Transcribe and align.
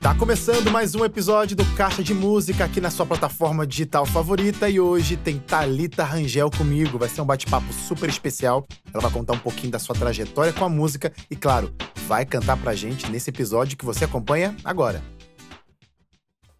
Tá 0.00 0.14
começando 0.14 0.70
mais 0.70 0.94
um 0.94 1.04
episódio 1.04 1.54
do 1.54 1.64
Caixa 1.74 2.02
de 2.02 2.14
Música 2.14 2.64
aqui 2.64 2.80
na 2.80 2.90
sua 2.90 3.04
plataforma 3.04 3.66
digital 3.66 4.06
favorita 4.06 4.66
e 4.66 4.80
hoje 4.80 5.14
tem 5.14 5.38
Talita 5.38 6.02
Rangel 6.02 6.50
comigo. 6.50 6.98
Vai 6.98 7.06
ser 7.06 7.20
um 7.20 7.26
bate-papo 7.26 7.70
super 7.70 8.08
especial. 8.08 8.66
Ela 8.94 9.02
vai 9.02 9.12
contar 9.12 9.34
um 9.34 9.38
pouquinho 9.38 9.70
da 9.70 9.78
sua 9.78 9.94
trajetória 9.94 10.54
com 10.54 10.64
a 10.64 10.70
música 10.70 11.12
e, 11.30 11.36
claro, 11.36 11.70
vai 12.08 12.24
cantar 12.24 12.56
pra 12.56 12.74
gente 12.74 13.10
nesse 13.10 13.28
episódio 13.28 13.76
que 13.76 13.84
você 13.84 14.06
acompanha 14.06 14.56
agora. 14.64 15.02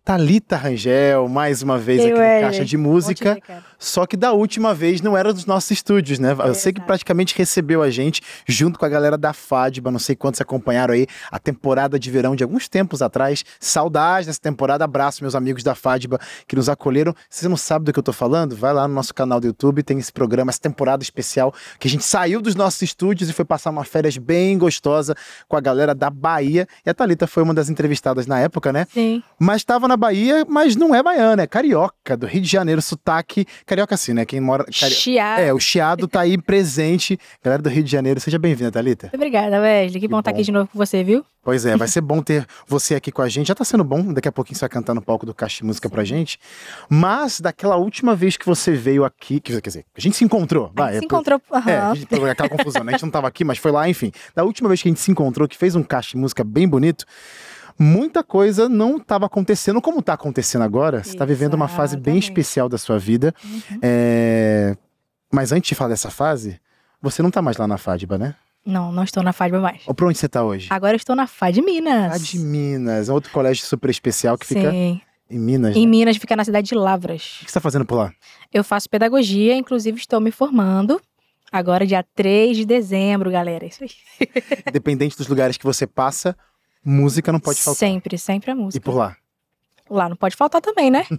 Talita 0.05 0.57
Rangel, 0.57 1.29
mais 1.29 1.63
uma 1.63 1.79
vez 1.79 2.01
aqui 2.01 2.11
no 2.11 2.17
Caixa 2.17 2.65
de 2.65 2.77
Música. 2.77 3.39
Só 3.79 4.07
que 4.07 4.17
da 4.17 4.33
última 4.33 4.75
vez 4.75 5.01
não 5.01 5.17
era 5.17 5.33
dos 5.33 5.45
nossos 5.45 5.71
estúdios, 5.71 6.19
né? 6.19 6.35
Eu 6.45 6.55
sei 6.55 6.73
que 6.73 6.81
praticamente 6.81 7.37
recebeu 7.37 7.83
a 7.83 7.91
gente 7.91 8.23
junto 8.47 8.79
com 8.79 8.85
a 8.85 8.89
galera 8.89 9.17
da 9.17 9.33
FADBA, 9.33 9.91
não 9.91 9.99
sei 9.99 10.17
quantos 10.17 10.41
acompanharam 10.41 10.95
aí 10.95 11.07
a 11.31 11.39
temporada 11.39 11.99
de 11.99 12.11
verão 12.11 12.35
de 12.35 12.43
alguns 12.43 12.69
tempos 12.69 13.03
atrás. 13.03 13.45
Saudades 13.61 14.27
dessa 14.27 14.41
temporada, 14.41 14.85
abraço 14.85 15.23
meus 15.23 15.35
amigos 15.35 15.63
da 15.63 15.75
FADBA 15.75 16.19
que 16.49 16.57
nos 16.57 16.69
acolheram. 16.69 17.15
Se 17.29 17.43
você 17.43 17.49
não 17.49 17.57
sabe 17.57 17.85
do 17.85 17.93
que 17.93 17.99
eu 17.99 18.03
tô 18.03 18.13
falando, 18.13 18.57
vai 18.57 18.73
lá 18.73 18.89
no 18.89 18.95
nosso 18.95 19.15
canal 19.15 19.39
do 19.39 19.47
YouTube, 19.47 19.83
tem 19.83 19.99
esse 19.99 20.13
programa, 20.13 20.51
essa 20.51 20.61
temporada 20.61 21.03
especial 21.03 21.55
que 21.79 21.87
a 21.87 21.91
gente 21.91 22.05
saiu 22.05 22.41
dos 22.41 22.55
nossos 22.55 22.81
estúdios 22.83 23.29
e 23.29 23.33
foi 23.33 23.45
passar 23.45 23.71
uma 23.71 23.85
férias 23.85 24.17
bem 24.17 24.57
gostosa 24.57 25.15
com 25.47 25.57
a 25.57 25.61
galera 25.61 25.95
da 25.95 26.09
Bahia. 26.11 26.67
E 26.85 26.91
a 26.91 26.95
Talita 26.95 27.27
foi 27.27 27.43
uma 27.43 27.55
das 27.55 27.69
entrevistadas 27.69 28.27
na 28.27 28.41
época, 28.41 28.73
né? 28.73 28.87
Sim. 28.93 29.23
Mas 29.39 29.57
estava 29.57 29.90
na 29.91 29.97
Bahia, 29.97 30.47
mas 30.49 30.77
não 30.77 30.95
é 30.95 31.03
baiana, 31.03 31.43
é 31.43 31.47
carioca, 31.49 32.17
do 32.17 32.25
Rio 32.25 32.41
de 32.41 32.49
Janeiro, 32.49 32.81
sotaque 32.81 33.45
carioca 33.67 33.95
assim, 33.95 34.13
né? 34.15 34.25
Quem 34.25 34.41
mora. 34.41 34.65
Cari... 34.65 34.95
Chiado. 34.95 35.41
É, 35.41 35.53
o 35.53 35.59
chiado 35.59 36.07
tá 36.07 36.21
aí 36.21 36.39
presente. 36.39 37.19
Galera 37.43 37.61
do 37.61 37.69
Rio 37.69 37.83
de 37.83 37.91
Janeiro, 37.91 38.21
seja 38.21 38.39
bem-vinda, 38.39 38.71
Thalita. 38.71 39.11
Obrigada, 39.13 39.61
Wesley. 39.61 39.95
Que, 39.95 40.01
que 40.01 40.09
bom 40.09 40.21
estar 40.21 40.31
aqui 40.31 40.43
de 40.43 40.53
novo 40.53 40.69
com 40.73 40.79
você, 40.79 41.03
viu? 41.03 41.25
Pois 41.43 41.67
é, 41.67 41.77
vai 41.77 41.89
ser 41.89 42.01
bom 42.03 42.23
ter 42.23 42.47
você 42.69 42.95
aqui 42.95 43.11
com 43.11 43.21
a 43.21 43.29
gente. 43.29 43.49
Já 43.49 43.55
tá 43.55 43.65
sendo 43.65 43.83
bom, 43.83 44.13
daqui 44.13 44.29
a 44.29 44.33
pouquinho 44.33 44.57
você 44.57 44.61
vai 44.61 44.69
cantar 44.69 44.95
no 44.95 45.03
palco 45.03 45.27
do 45.27 45.35
Caixa 45.35 45.59
de 45.59 45.65
Música 45.65 45.91
pra 45.91 46.05
gente. 46.05 46.39
Mas 46.89 47.41
daquela 47.41 47.77
última 47.77 48.15
vez 48.15 48.37
que 48.37 48.47
você 48.47 48.73
veio 48.73 49.05
aqui, 49.05 49.41
quer 49.41 49.61
dizer, 49.61 49.85
a 49.97 50.01
gente 50.01 50.17
se 50.17 50.25
encontrou. 50.25 50.71
Vai, 50.73 50.91
a 50.91 50.93
gente 50.93 50.99
é, 50.99 51.01
se 51.01 51.07
encontrou. 51.07 51.43
Uhum. 51.51 51.69
É, 51.69 51.95
gente, 51.97 52.15
aquela 52.15 52.49
confusão, 52.49 52.85
né? 52.85 52.93
A 52.93 52.97
gente 52.97 53.03
não 53.03 53.11
tava 53.11 53.27
aqui, 53.27 53.45
mas 53.45 53.59
foi 53.59 53.73
lá, 53.73 53.89
enfim. 53.89 54.13
Da 54.37 54.45
última 54.45 54.69
vez 54.69 54.81
que 54.81 54.89
a 54.89 54.91
gente 54.91 55.01
se 55.01 55.11
encontrou, 55.11 55.49
que 55.49 55.57
fez 55.57 55.75
um 55.75 55.83
Caixa 55.83 56.11
de 56.11 56.17
Música 56.17 56.45
bem 56.45 56.69
bonito 56.69 57.05
muita 57.81 58.23
coisa 58.23 58.69
não 58.69 58.99
estava 58.99 59.27
acontecendo 59.27 59.81
como 59.81 60.01
está 60.01 60.13
acontecendo 60.13 60.63
agora. 60.63 61.03
Você 61.03 61.11
está 61.11 61.25
vivendo 61.25 61.55
uma 61.55 61.69
fase 61.69 61.97
bem 61.97 62.19
especial 62.19 62.69
da 62.69 62.77
sua 62.77 62.99
vida. 62.99 63.35
Uhum. 63.43 63.79
É... 63.83 64.77
Mas 65.33 65.51
antes 65.53 65.69
de 65.69 65.75
falar 65.75 65.91
dessa 65.91 66.11
fase, 66.11 66.61
você 67.01 67.23
não 67.23 67.29
está 67.29 67.41
mais 67.41 67.57
lá 67.57 67.67
na 67.67 67.79
FADBA, 67.79 68.19
né? 68.19 68.35
Não, 68.67 68.93
não 68.93 69.05
estou 69.05 69.23
na 69.23 69.33
FADBA 69.33 69.61
mais. 69.61 69.83
Ou 69.87 69.95
pra 69.95 70.07
onde 70.07 70.19
você 70.19 70.27
está 70.27 70.45
hoje? 70.45 70.67
Agora 70.71 70.93
eu 70.93 70.99
estou 70.99 71.17
na 71.17 71.27
FAD 71.27 71.63
Minas. 71.63 72.13
FAD 72.13 72.39
Minas, 72.41 73.09
é 73.09 73.13
outro 73.13 73.33
colégio 73.33 73.65
super 73.65 73.89
especial 73.89 74.37
que 74.37 74.47
Sim. 74.47 74.55
fica 74.57 74.73
em 74.73 75.39
Minas. 75.39 75.75
Em 75.75 75.87
né? 75.87 75.91
Minas, 75.91 76.17
fica 76.19 76.37
na 76.37 76.45
cidade 76.45 76.69
de 76.69 76.75
Lavras. 76.75 77.23
O 77.23 77.39
que 77.39 77.45
você 77.45 77.47
está 77.47 77.61
fazendo 77.61 77.87
por 77.87 77.97
lá? 77.97 78.13
Eu 78.53 78.63
faço 78.63 78.91
pedagogia, 78.91 79.57
inclusive 79.57 79.99
estou 79.99 80.21
me 80.21 80.31
formando. 80.31 81.01
Agora, 81.51 81.87
dia 81.87 82.05
3 82.15 82.59
de 82.59 82.65
dezembro, 82.67 83.31
galera. 83.31 83.65
Isso 83.65 83.83
aí. 83.83 83.91
Independente 84.69 85.17
dos 85.17 85.27
lugares 85.27 85.57
que 85.57 85.65
você 85.65 85.87
passa, 85.87 86.37
Música 86.85 87.33
não 87.33 87.41
pode 87.41 87.61
faltar. 87.61 87.79
Sempre, 87.79 88.19
sempre 88.19 88.51
a 88.51 88.55
música. 88.55 88.79
E 88.79 88.81
por 88.81 88.97
lá? 88.97 89.17
Lá 89.89 90.09
não 90.09 90.17
pode 90.17 90.37
faltar 90.37 90.61
também, 90.61 90.91
né? 90.91 91.07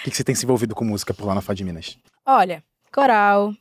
O 0.00 0.04
que, 0.04 0.10
que 0.10 0.16
você 0.16 0.24
tem 0.24 0.34
se 0.34 0.44
envolvido 0.44 0.74
com 0.74 0.84
música 0.84 1.12
por 1.12 1.26
lá 1.26 1.34
na 1.34 1.40
Fá 1.40 1.52
de 1.52 1.64
Minas? 1.64 1.98
Olha, 2.24 2.62
coral, 2.92 3.52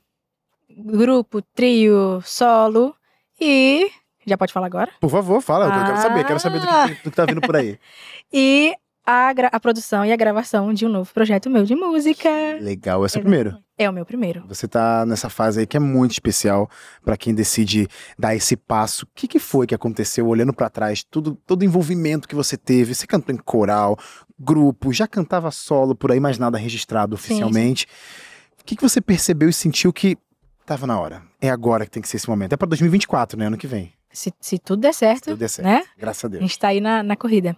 grupo, 0.70 1.42
trio, 1.42 2.22
solo 2.24 2.96
e. 3.40 3.90
Já 4.26 4.38
pode 4.38 4.54
falar 4.54 4.68
agora? 4.68 4.92
Por 5.00 5.10
favor, 5.10 5.42
fala. 5.42 5.66
Ah. 5.66 5.80
Eu 5.80 5.86
quero 5.86 6.02
saber, 6.02 6.26
quero 6.26 6.40
saber 6.40 6.60
do 6.60 6.68
que, 6.68 7.04
do 7.04 7.12
que 7.12 7.16
tá 7.16 7.26
vindo 7.26 7.42
por 7.42 7.56
aí. 7.56 7.80
e 8.32 8.76
a, 9.06 9.30
a, 9.30 9.60
produção 9.60 10.04
e 10.04 10.12
a 10.12 10.16
gravação 10.16 10.74
de 10.74 10.86
um 10.86 10.90
novo 10.90 11.14
projeto 11.14 11.50
meu 11.50 11.64
de 11.64 11.76
música. 11.76 12.30
Legal, 12.60 13.06
esse 13.06 13.18
é 13.18 13.20
o 13.20 13.22
primeiro. 13.22 13.58
É 13.78 13.90
o 13.90 13.94
meu 13.94 14.06
primeiro. 14.06 14.44
Você 14.48 14.68
tá 14.68 15.06
nessa 15.06 15.30
fase 15.30 15.60
aí 15.60 15.68
que 15.68 15.78
é 15.78 15.80
muito 15.80 16.12
especial 16.12 16.70
para 17.04 17.16
quem 17.16 17.36
decide 17.36 17.88
dar 18.18 18.36
esse 18.36 18.56
passo. 18.56 19.06
O 19.06 19.08
que, 19.14 19.28
que 19.28 19.38
foi 19.38 19.68
que 19.68 19.76
aconteceu 19.76 20.28
olhando 20.28 20.54
para 20.54 20.70
trás, 20.70 21.04
tudo, 21.04 21.38
todo 21.46 21.62
o 21.62 21.66
envolvimento 21.66 22.28
que 22.28 22.36
você 22.36 22.58
teve? 22.58 22.96
Você 22.96 23.06
cantou 23.06 23.36
em 23.36 23.38
coral, 23.38 23.98
grupo, 24.40 24.92
já 24.92 25.08
cantava 25.08 25.52
solo 25.52 25.94
por 25.94 26.12
aí, 26.12 26.20
mas 26.20 26.40
nada 26.40 26.58
registrado 26.58 27.16
oficialmente. 27.16 27.88
Sim. 27.88 28.56
O 28.62 28.66
que, 28.66 28.76
que 28.76 28.82
você 28.82 29.00
percebeu 29.00 29.50
e 29.50 29.54
sentiu 29.54 29.94
que 29.94 30.18
tava 30.66 30.88
na 30.88 31.00
hora? 31.00 31.22
É 31.40 31.50
agora 31.50 31.86
que 31.86 31.92
tem 31.92 32.02
que 32.02 32.10
ser 32.10 32.18
esse 32.18 32.30
momento. 32.30 32.54
É 32.54 32.58
para 32.58 32.68
2024, 32.70 33.38
né? 33.38 33.46
Ano 33.46 33.58
que 33.58 33.68
vem. 33.68 33.94
Se, 34.12 34.34
se 34.40 34.58
tudo 34.58 34.80
der 34.80 34.94
certo. 34.94 35.26
Se 35.26 35.30
tudo 35.32 35.38
der 35.38 35.50
certo. 35.50 35.68
Né? 35.68 35.84
Graças 35.98 36.26
a 36.26 36.28
Deus. 36.30 36.44
A 36.44 36.48
gente 36.48 36.58
tá 36.58 36.70
aí 36.70 36.82
na, 36.82 37.04
na 37.04 37.16
corrida. 37.16 37.56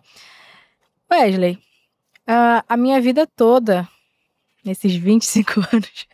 Wesley, 1.11 1.53
uh, 2.27 2.63
a 2.67 2.77
minha 2.77 2.99
vida 2.99 3.25
toda, 3.27 3.87
nesses 4.63 4.95
25 4.95 5.61
anos, 5.73 6.07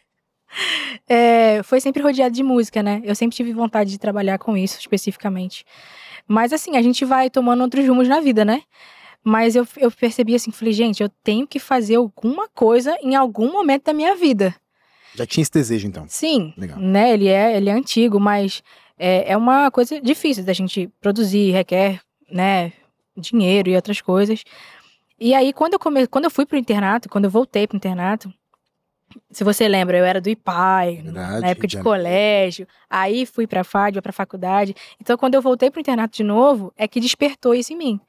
é, 1.08 1.62
foi 1.64 1.82
sempre 1.82 2.02
rodeada 2.02 2.34
de 2.34 2.44
música, 2.44 2.84
né? 2.84 3.02
Eu 3.04 3.16
sempre 3.16 3.36
tive 3.36 3.54
vontade 3.54 3.90
de 3.90 3.98
trabalhar 3.98 4.38
com 4.38 4.56
isso 4.56 4.80
especificamente. 4.80 5.66
Mas 6.28 6.54
assim, 6.54 6.78
a 6.78 6.82
gente 6.82 7.04
vai 7.04 7.30
tomando 7.30 7.62
outros 7.62 7.88
rumos 7.88 8.08
na 8.08 8.20
vida, 8.20 8.46
né? 8.46 8.62
Mas 9.24 9.56
eu, 9.56 9.66
eu 9.78 9.90
percebi 9.90 10.36
assim, 10.36 10.52
falei, 10.52 10.74
gente, 10.74 11.02
eu 11.02 11.10
tenho 11.24 11.48
que 11.48 11.58
fazer 11.58 11.96
alguma 11.96 12.48
coisa 12.50 12.98
em 13.02 13.16
algum 13.16 13.52
momento 13.52 13.86
da 13.86 13.94
minha 13.94 14.16
vida. 14.16 14.54
Já 15.16 15.26
tinha 15.26 15.42
esse 15.42 15.52
desejo, 15.52 15.88
então? 15.88 16.06
Sim. 16.08 16.54
Legal. 16.58 16.78
Né? 16.78 17.14
Ele, 17.14 17.28
é, 17.28 17.56
ele 17.56 17.70
é 17.70 17.74
antigo, 17.74 18.20
mas 18.20 18.62
é, 18.98 19.32
é 19.32 19.38
uma 19.38 19.72
coisa 19.72 20.02
difícil 20.02 20.44
da 20.44 20.54
gente 20.54 20.90
produzir, 21.00 21.52
requer, 21.52 22.02
né, 22.30 22.74
dinheiro 23.16 23.70
e 23.70 23.76
outras 23.76 24.02
coisas. 24.02 24.44
E 25.20 25.34
aí, 25.34 25.54
quando 25.54 25.74
eu, 25.74 25.80
come... 25.80 26.08
quando 26.08 26.26
eu 26.26 26.32
fui 26.32 26.46
pro 26.46 26.58
internato, 26.58 27.10
quando 27.10 27.26
eu 27.26 27.32
voltei 27.32 27.68
pro 27.68 27.78
internato, 27.78 28.34
se 29.32 29.44
você 29.44 29.68
lembra, 29.68 29.98
eu 29.98 30.06
era 30.06 30.20
do 30.20 30.30
IPAI, 30.30 31.02
Verdade, 31.04 31.42
na 31.42 31.48
época 31.48 31.68
de 31.68 31.74
já... 31.74 31.84
colégio. 31.84 32.68
Aí 32.90 33.26
fui 33.26 33.48
pra 33.48 33.64
FAD, 33.64 34.02
pra 34.02 34.12
faculdade. 34.12 34.76
Então, 35.00 35.18
quando 35.18 35.36
eu 35.36 35.42
voltei 35.42 35.70
pro 35.70 35.80
internato 35.80 36.16
de 36.16 36.24
novo, 36.24 36.74
é 36.78 36.88
que 36.88 37.00
despertou 37.00 37.54
isso 37.54 37.74
em 37.74 37.78
mim. 37.78 38.00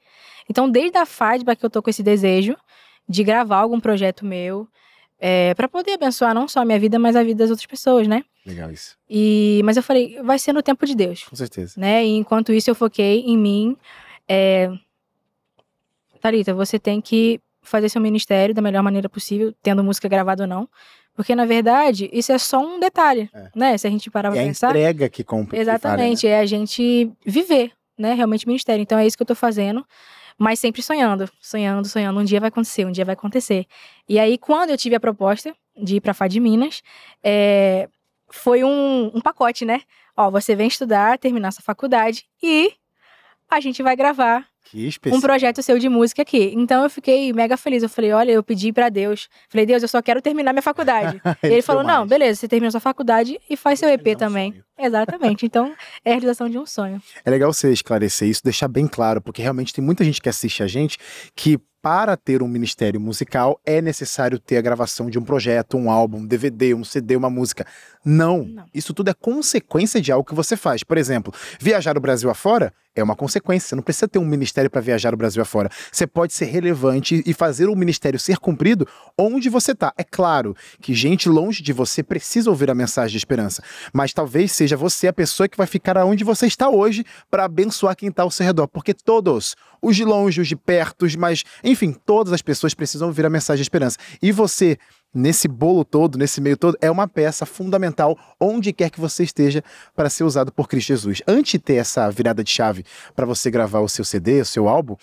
Então, 0.49 0.69
desde 0.69 0.97
a 0.97 1.05
FADBA 1.05 1.55
que 1.55 1.65
eu 1.65 1.69
tô 1.69 1.81
com 1.81 1.89
esse 1.89 2.03
desejo 2.03 2.55
de 3.07 3.23
gravar 3.23 3.57
algum 3.57 3.79
projeto 3.79 4.25
meu, 4.25 4.67
é, 5.19 5.53
para 5.53 5.67
poder 5.67 5.93
abençoar 5.93 6.33
não 6.33 6.47
só 6.47 6.61
a 6.61 6.65
minha 6.65 6.79
vida, 6.79 6.99
mas 6.99 7.15
a 7.15 7.23
vida 7.23 7.39
das 7.39 7.49
outras 7.49 7.65
pessoas, 7.65 8.07
né? 8.07 8.23
Legal 8.45 8.71
isso. 8.71 8.95
E, 9.09 9.61
mas 9.63 9.77
eu 9.77 9.83
falei, 9.83 10.21
vai 10.21 10.37
ser 10.37 10.53
no 10.53 10.61
tempo 10.61 10.85
de 10.85 10.95
Deus. 10.95 11.23
Com 11.23 11.35
certeza. 11.35 11.79
Né? 11.79 12.05
E 12.05 12.15
enquanto 12.15 12.53
isso, 12.53 12.69
eu 12.69 12.75
foquei 12.75 13.21
em 13.21 13.37
mim. 13.37 13.77
É, 14.27 14.71
Thalita, 16.25 16.55
você 16.55 16.79
tem 16.79 16.99
que 16.99 17.39
fazer 17.61 17.87
seu 17.87 18.01
ministério 18.01 18.53
da 18.53 18.61
melhor 18.61 18.81
maneira 18.81 19.07
possível, 19.07 19.53
tendo 19.61 19.83
música 19.83 20.09
gravada 20.09 20.43
ou 20.43 20.47
não. 20.47 20.67
Porque, 21.13 21.35
na 21.35 21.45
verdade, 21.45 22.09
isso 22.11 22.31
é 22.31 22.37
só 22.39 22.59
um 22.59 22.79
detalhe, 22.79 23.29
é. 23.31 23.49
né? 23.55 23.77
Se 23.77 23.85
a 23.85 23.91
gente 23.91 24.09
parar 24.09 24.31
pra 24.31 24.41
é 24.41 24.45
pensar... 24.45 24.67
É 24.67 24.69
a 24.69 24.71
entrega 24.71 25.07
que 25.07 25.23
compra. 25.23 25.57
Exatamente, 25.57 26.21
que 26.21 26.27
falha, 26.27 26.35
né? 26.35 26.39
é 26.39 26.43
a 26.43 26.45
gente 26.47 27.11
viver, 27.23 27.71
né? 27.95 28.15
Realmente 28.15 28.47
ministério. 28.47 28.81
Então, 28.81 28.97
é 28.97 29.05
isso 29.05 29.15
que 29.15 29.21
eu 29.21 29.27
tô 29.27 29.35
fazendo, 29.35 29.85
mas 30.35 30.59
sempre 30.59 30.81
sonhando, 30.81 31.29
sonhando, 31.39 31.87
sonhando. 31.87 32.19
Um 32.19 32.23
dia 32.23 32.39
vai 32.39 32.49
acontecer, 32.49 32.85
um 32.85 32.91
dia 32.91 33.05
vai 33.05 33.13
acontecer. 33.13 33.67
E 34.09 34.17
aí, 34.17 34.35
quando 34.35 34.71
eu 34.71 34.77
tive 34.77 34.95
a 34.95 34.99
proposta 34.99 35.55
de 35.77 35.97
ir 35.97 36.01
pra 36.01 36.13
Fá 36.15 36.27
de 36.27 36.39
Minas, 36.39 36.81
é... 37.23 37.87
foi 38.31 38.63
um, 38.63 39.11
um 39.13 39.21
pacote, 39.21 39.63
né? 39.63 39.81
Ó, 40.17 40.31
você 40.31 40.55
vem 40.55 40.67
estudar, 40.67 41.19
terminar 41.19 41.51
sua 41.51 41.61
faculdade 41.61 42.25
e 42.41 42.73
a 43.47 43.59
gente 43.59 43.83
vai 43.83 43.95
gravar 43.95 44.45
um 45.11 45.21
projeto 45.21 45.61
seu 45.61 45.77
de 45.77 45.87
música 45.87 46.21
aqui. 46.21 46.53
Então 46.55 46.83
eu 46.83 46.89
fiquei 46.89 47.31
mega 47.31 47.55
feliz. 47.55 47.83
Eu 47.83 47.89
falei, 47.89 48.11
olha, 48.11 48.31
eu 48.31 48.43
pedi 48.43 48.73
para 48.73 48.89
Deus. 48.89 49.29
Falei, 49.47 49.65
Deus, 49.65 49.81
eu 49.81 49.87
só 49.87 50.01
quero 50.01 50.21
terminar 50.21 50.53
minha 50.53 50.61
faculdade. 50.61 51.21
e 51.43 51.47
ele 51.47 51.61
falou, 51.61 51.83
não, 51.83 52.05
beleza, 52.05 52.39
você 52.39 52.47
termina 52.47 52.71
sua 52.71 52.79
faculdade 52.79 53.39
e 53.49 53.55
faz 53.55 53.79
seu 53.79 53.89
EP 53.89 54.17
também. 54.17 54.53
Um 54.74 54.74
Exatamente. 54.77 55.45
Então 55.45 55.73
é 56.03 56.09
a 56.09 56.13
realização 56.13 56.49
de 56.49 56.57
um 56.57 56.65
sonho. 56.65 57.01
É 57.23 57.29
legal 57.29 57.51
você 57.53 57.71
esclarecer 57.71 58.27
isso, 58.27 58.43
deixar 58.43 58.67
bem 58.67 58.87
claro, 58.87 59.21
porque 59.21 59.41
realmente 59.41 59.73
tem 59.73 59.83
muita 59.83 60.03
gente 60.03 60.21
que 60.21 60.29
assiste 60.29 60.61
a 60.63 60.67
gente 60.67 60.97
que 61.35 61.59
para 61.85 62.17
ter 62.17 62.41
um 62.41 62.47
ministério 62.47 62.99
musical 62.99 63.61
é 63.63 63.79
necessário 63.79 64.39
ter 64.39 64.57
a 64.57 64.61
gravação 64.61 65.07
de 65.07 65.19
um 65.19 65.23
projeto, 65.23 65.77
um 65.77 65.91
álbum, 65.91 66.17
um 66.17 66.25
DVD, 66.25 66.73
um 66.73 66.83
CD, 66.83 67.15
uma 67.15 67.29
música. 67.29 67.63
Não. 68.03 68.43
Não. 68.43 68.65
Isso 68.73 68.91
tudo 68.91 69.11
é 69.11 69.13
consequência 69.13 70.01
de 70.01 70.11
algo 70.11 70.27
que 70.27 70.33
você 70.33 70.57
faz. 70.57 70.83
Por 70.83 70.97
exemplo, 70.97 71.31
viajar 71.59 71.95
o 71.95 72.01
Brasil 72.01 72.27
afora 72.27 72.73
é 72.95 73.03
uma 73.03 73.15
consequência. 73.15 73.69
Você 73.69 73.75
não 73.75 73.83
precisa 73.83 74.07
ter 74.07 74.17
um 74.17 74.25
ministério 74.25 74.67
para 74.67 74.81
viajar 74.81 75.13
o 75.13 75.17
Brasil 75.17 75.43
afora. 75.43 75.69
Você 75.91 76.07
pode 76.07 76.33
ser 76.33 76.45
relevante 76.45 77.21
e 77.23 77.33
fazer 77.35 77.67
o 77.67 77.75
ministério 77.75 78.19
ser 78.19 78.39
cumprido 78.39 78.87
onde 79.15 79.47
você 79.47 79.73
está. 79.73 79.93
É 79.95 80.03
claro 80.03 80.55
que 80.81 80.91
gente 80.95 81.29
longe 81.29 81.61
de 81.61 81.71
você 81.71 82.01
precisa 82.01 82.49
ouvir 82.49 82.71
a 82.71 82.73
mensagem 82.73 83.11
de 83.11 83.17
esperança, 83.17 83.61
mas 83.93 84.11
talvez 84.11 84.51
seja 84.53 84.64
você 84.73 85.07
a 85.07 85.13
pessoa 85.13 85.47
que 85.47 85.57
vai 85.57 85.67
ficar 85.67 85.97
aonde 85.97 86.23
você 86.23 86.47
está 86.47 86.69
hoje 86.69 87.05
para 87.29 87.45
abençoar 87.45 87.95
quem 87.95 88.09
está 88.09 88.23
ao 88.23 88.31
seu 88.31 88.45
redor, 88.45 88.67
porque 88.67 88.93
todos, 88.93 89.55
os 89.81 89.95
de 89.95 90.03
longe, 90.03 90.41
os 90.41 90.47
de 90.47 90.55
perto, 90.55 91.05
mas 91.19 91.43
enfim, 91.63 91.93
todas 92.05 92.33
as 92.33 92.41
pessoas 92.41 92.73
precisam 92.73 93.07
ouvir 93.07 93.25
a 93.25 93.29
mensagem 93.29 93.61
de 93.61 93.65
esperança. 93.65 93.97
E 94.21 94.31
você 94.31 94.77
nesse 95.15 95.47
bolo 95.47 95.85
todo, 95.85 96.17
nesse 96.17 96.41
meio 96.41 96.57
todo, 96.57 96.77
é 96.81 96.91
uma 96.91 97.07
peça 97.07 97.45
fundamental 97.45 98.17
onde 98.37 98.73
quer 98.73 98.89
que 98.89 98.99
você 98.99 99.23
esteja 99.23 99.63
para 99.95 100.09
ser 100.09 100.25
usado 100.25 100.51
por 100.51 100.67
Cristo 100.67 100.89
Jesus. 100.89 101.21
Antes 101.25 101.53
de 101.53 101.59
ter 101.59 101.75
essa 101.75 102.11
virada 102.11 102.43
de 102.43 102.51
chave 102.51 102.83
para 103.15 103.25
você 103.25 103.49
gravar 103.49 103.79
o 103.79 103.87
seu 103.87 104.03
CD, 104.03 104.41
o 104.41 104.45
seu 104.45 104.67
álbum, 104.67 104.97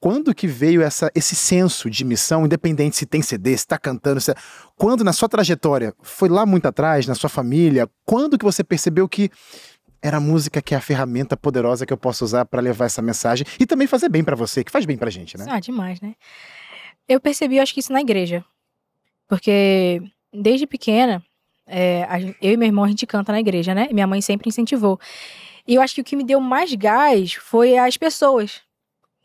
quando 0.00 0.34
que 0.34 0.46
veio 0.46 0.80
essa, 0.80 1.12
esse 1.14 1.36
senso 1.36 1.90
de 1.90 2.04
missão, 2.04 2.46
independente 2.46 2.96
se 2.96 3.04
tem 3.04 3.20
CD, 3.20 3.50
se 3.50 3.56
está 3.56 3.78
cantando, 3.78 4.18
se... 4.20 4.34
quando 4.74 5.04
na 5.04 5.12
sua 5.12 5.28
trajetória, 5.28 5.94
foi 6.02 6.30
lá 6.30 6.46
muito 6.46 6.66
atrás, 6.66 7.06
na 7.06 7.14
sua 7.14 7.28
família, 7.28 7.88
quando 8.04 8.38
que 8.38 8.44
você 8.44 8.64
percebeu 8.64 9.06
que 9.06 9.30
era 10.02 10.16
a 10.16 10.20
música 10.20 10.62
que 10.62 10.74
é 10.74 10.78
a 10.78 10.80
ferramenta 10.80 11.36
poderosa 11.36 11.84
que 11.84 11.92
eu 11.92 11.98
posso 11.98 12.24
usar 12.24 12.46
para 12.46 12.62
levar 12.62 12.86
essa 12.86 13.02
mensagem 13.02 13.46
e 13.60 13.66
também 13.66 13.86
fazer 13.86 14.08
bem 14.08 14.24
para 14.24 14.34
você, 14.34 14.64
que 14.64 14.72
faz 14.72 14.86
bem 14.86 14.96
pra 14.96 15.10
gente, 15.10 15.36
né? 15.36 15.44
Ah, 15.46 15.60
demais, 15.60 16.00
né? 16.00 16.14
Eu 17.06 17.20
percebi, 17.20 17.58
eu 17.58 17.62
acho 17.62 17.74
que 17.74 17.80
isso 17.80 17.92
na 17.92 18.00
igreja. 18.00 18.42
Porque 19.28 20.00
desde 20.32 20.66
pequena, 20.66 21.22
é, 21.66 22.06
eu 22.40 22.52
e 22.52 22.56
meu 22.56 22.66
irmão 22.66 22.84
a 22.84 22.88
gente 22.88 23.06
canta 23.06 23.32
na 23.32 23.40
igreja, 23.40 23.74
né? 23.74 23.88
Minha 23.92 24.06
mãe 24.06 24.22
sempre 24.22 24.48
incentivou. 24.48 24.98
E 25.68 25.74
eu 25.74 25.82
acho 25.82 25.94
que 25.94 26.00
o 26.00 26.04
que 26.04 26.16
me 26.16 26.24
deu 26.24 26.40
mais 26.40 26.72
gás 26.74 27.34
foi 27.34 27.76
as 27.76 27.98
pessoas. 27.98 28.62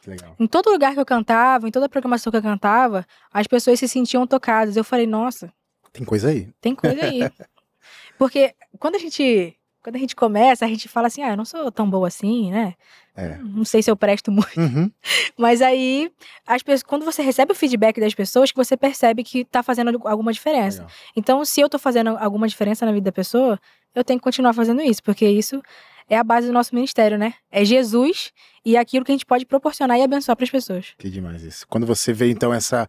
Legal. 0.06 0.36
Em 0.40 0.48
todo 0.48 0.70
lugar 0.70 0.94
que 0.94 1.00
eu 1.00 1.06
cantava, 1.06 1.68
em 1.68 1.72
toda 1.72 1.90
programação 1.90 2.32
que 2.32 2.38
eu 2.38 2.42
cantava, 2.42 3.06
as 3.32 3.48
pessoas 3.48 3.80
se 3.80 3.88
sentiam 3.88 4.26
tocadas. 4.28 4.76
Eu 4.76 4.84
falei, 4.84 5.08
nossa. 5.08 5.52
Tem 5.92 6.06
coisa 6.06 6.30
aí. 6.30 6.50
Tem 6.62 6.76
coisa 6.76 7.06
aí. 7.06 7.22
Porque 8.18 8.54
quando 8.80 8.96
a 8.96 9.00
gente 9.00 9.58
quando 9.86 9.98
a 9.98 10.00
gente 10.00 10.16
começa, 10.16 10.66
a 10.66 10.68
gente 10.68 10.90
fala 10.90 11.06
assim, 11.06 11.22
ah, 11.22 11.30
eu 11.30 11.38
não 11.38 11.46
sou 11.46 11.72
tão 11.72 11.88
boa 11.88 12.08
assim, 12.08 12.52
né? 12.52 12.74
É. 13.16 13.38
Não 13.38 13.64
sei 13.64 13.82
se 13.82 13.90
eu 13.90 13.96
presto 13.96 14.32
muito. 14.32 14.60
Uhum. 14.60 14.92
Mas 15.38 15.62
aí, 15.62 16.12
as 16.46 16.62
pessoas, 16.62 16.84
quando 16.84 17.06
você 17.06 17.22
recebe 17.22 17.52
o 17.52 17.56
feedback 17.56 18.00
das 18.00 18.14
pessoas, 18.14 18.52
que 18.52 18.58
você 18.58 18.76
percebe 18.76 19.24
que 19.24 19.46
tá 19.46 19.64
fazendo 19.64 20.02
alguma 20.06 20.34
diferença. 20.34 20.82
Legal. 20.82 20.96
Então, 21.16 21.46
se 21.46 21.62
eu 21.62 21.70
tô 21.70 21.80
fazendo 21.80 22.18
alguma 22.18 22.48
diferença 22.48 22.86
na 22.86 22.92
vida 22.92 23.06
da 23.06 23.12
pessoa, 23.12 23.60
eu 23.94 24.04
tenho 24.04 24.20
que 24.20 24.24
continuar 24.24 24.54
fazendo 24.54 24.82
isso, 24.82 25.02
porque 25.02 25.26
isso 25.26 25.62
é 26.10 26.18
a 26.18 26.24
base 26.24 26.48
do 26.48 26.54
nosso 26.54 26.76
ministério, 26.76 27.18
né? 27.18 27.34
É 27.52 27.64
Jesus 27.64 28.32
e 28.66 28.78
aquilo 28.78 29.06
que 29.06 29.12
a 29.12 29.16
gente 29.16 29.26
pode 29.26 29.46
proporcionar 29.46 29.98
e 29.98 30.04
abençoar 30.04 30.36
para 30.36 30.44
as 30.44 30.52
pessoas. 30.52 30.94
Que 30.98 31.10
demais 31.10 31.44
isso. 31.44 31.66
Quando 31.68 31.86
você 31.86 32.14
vê 32.14 32.30
então 32.30 32.54
essa 32.54 32.88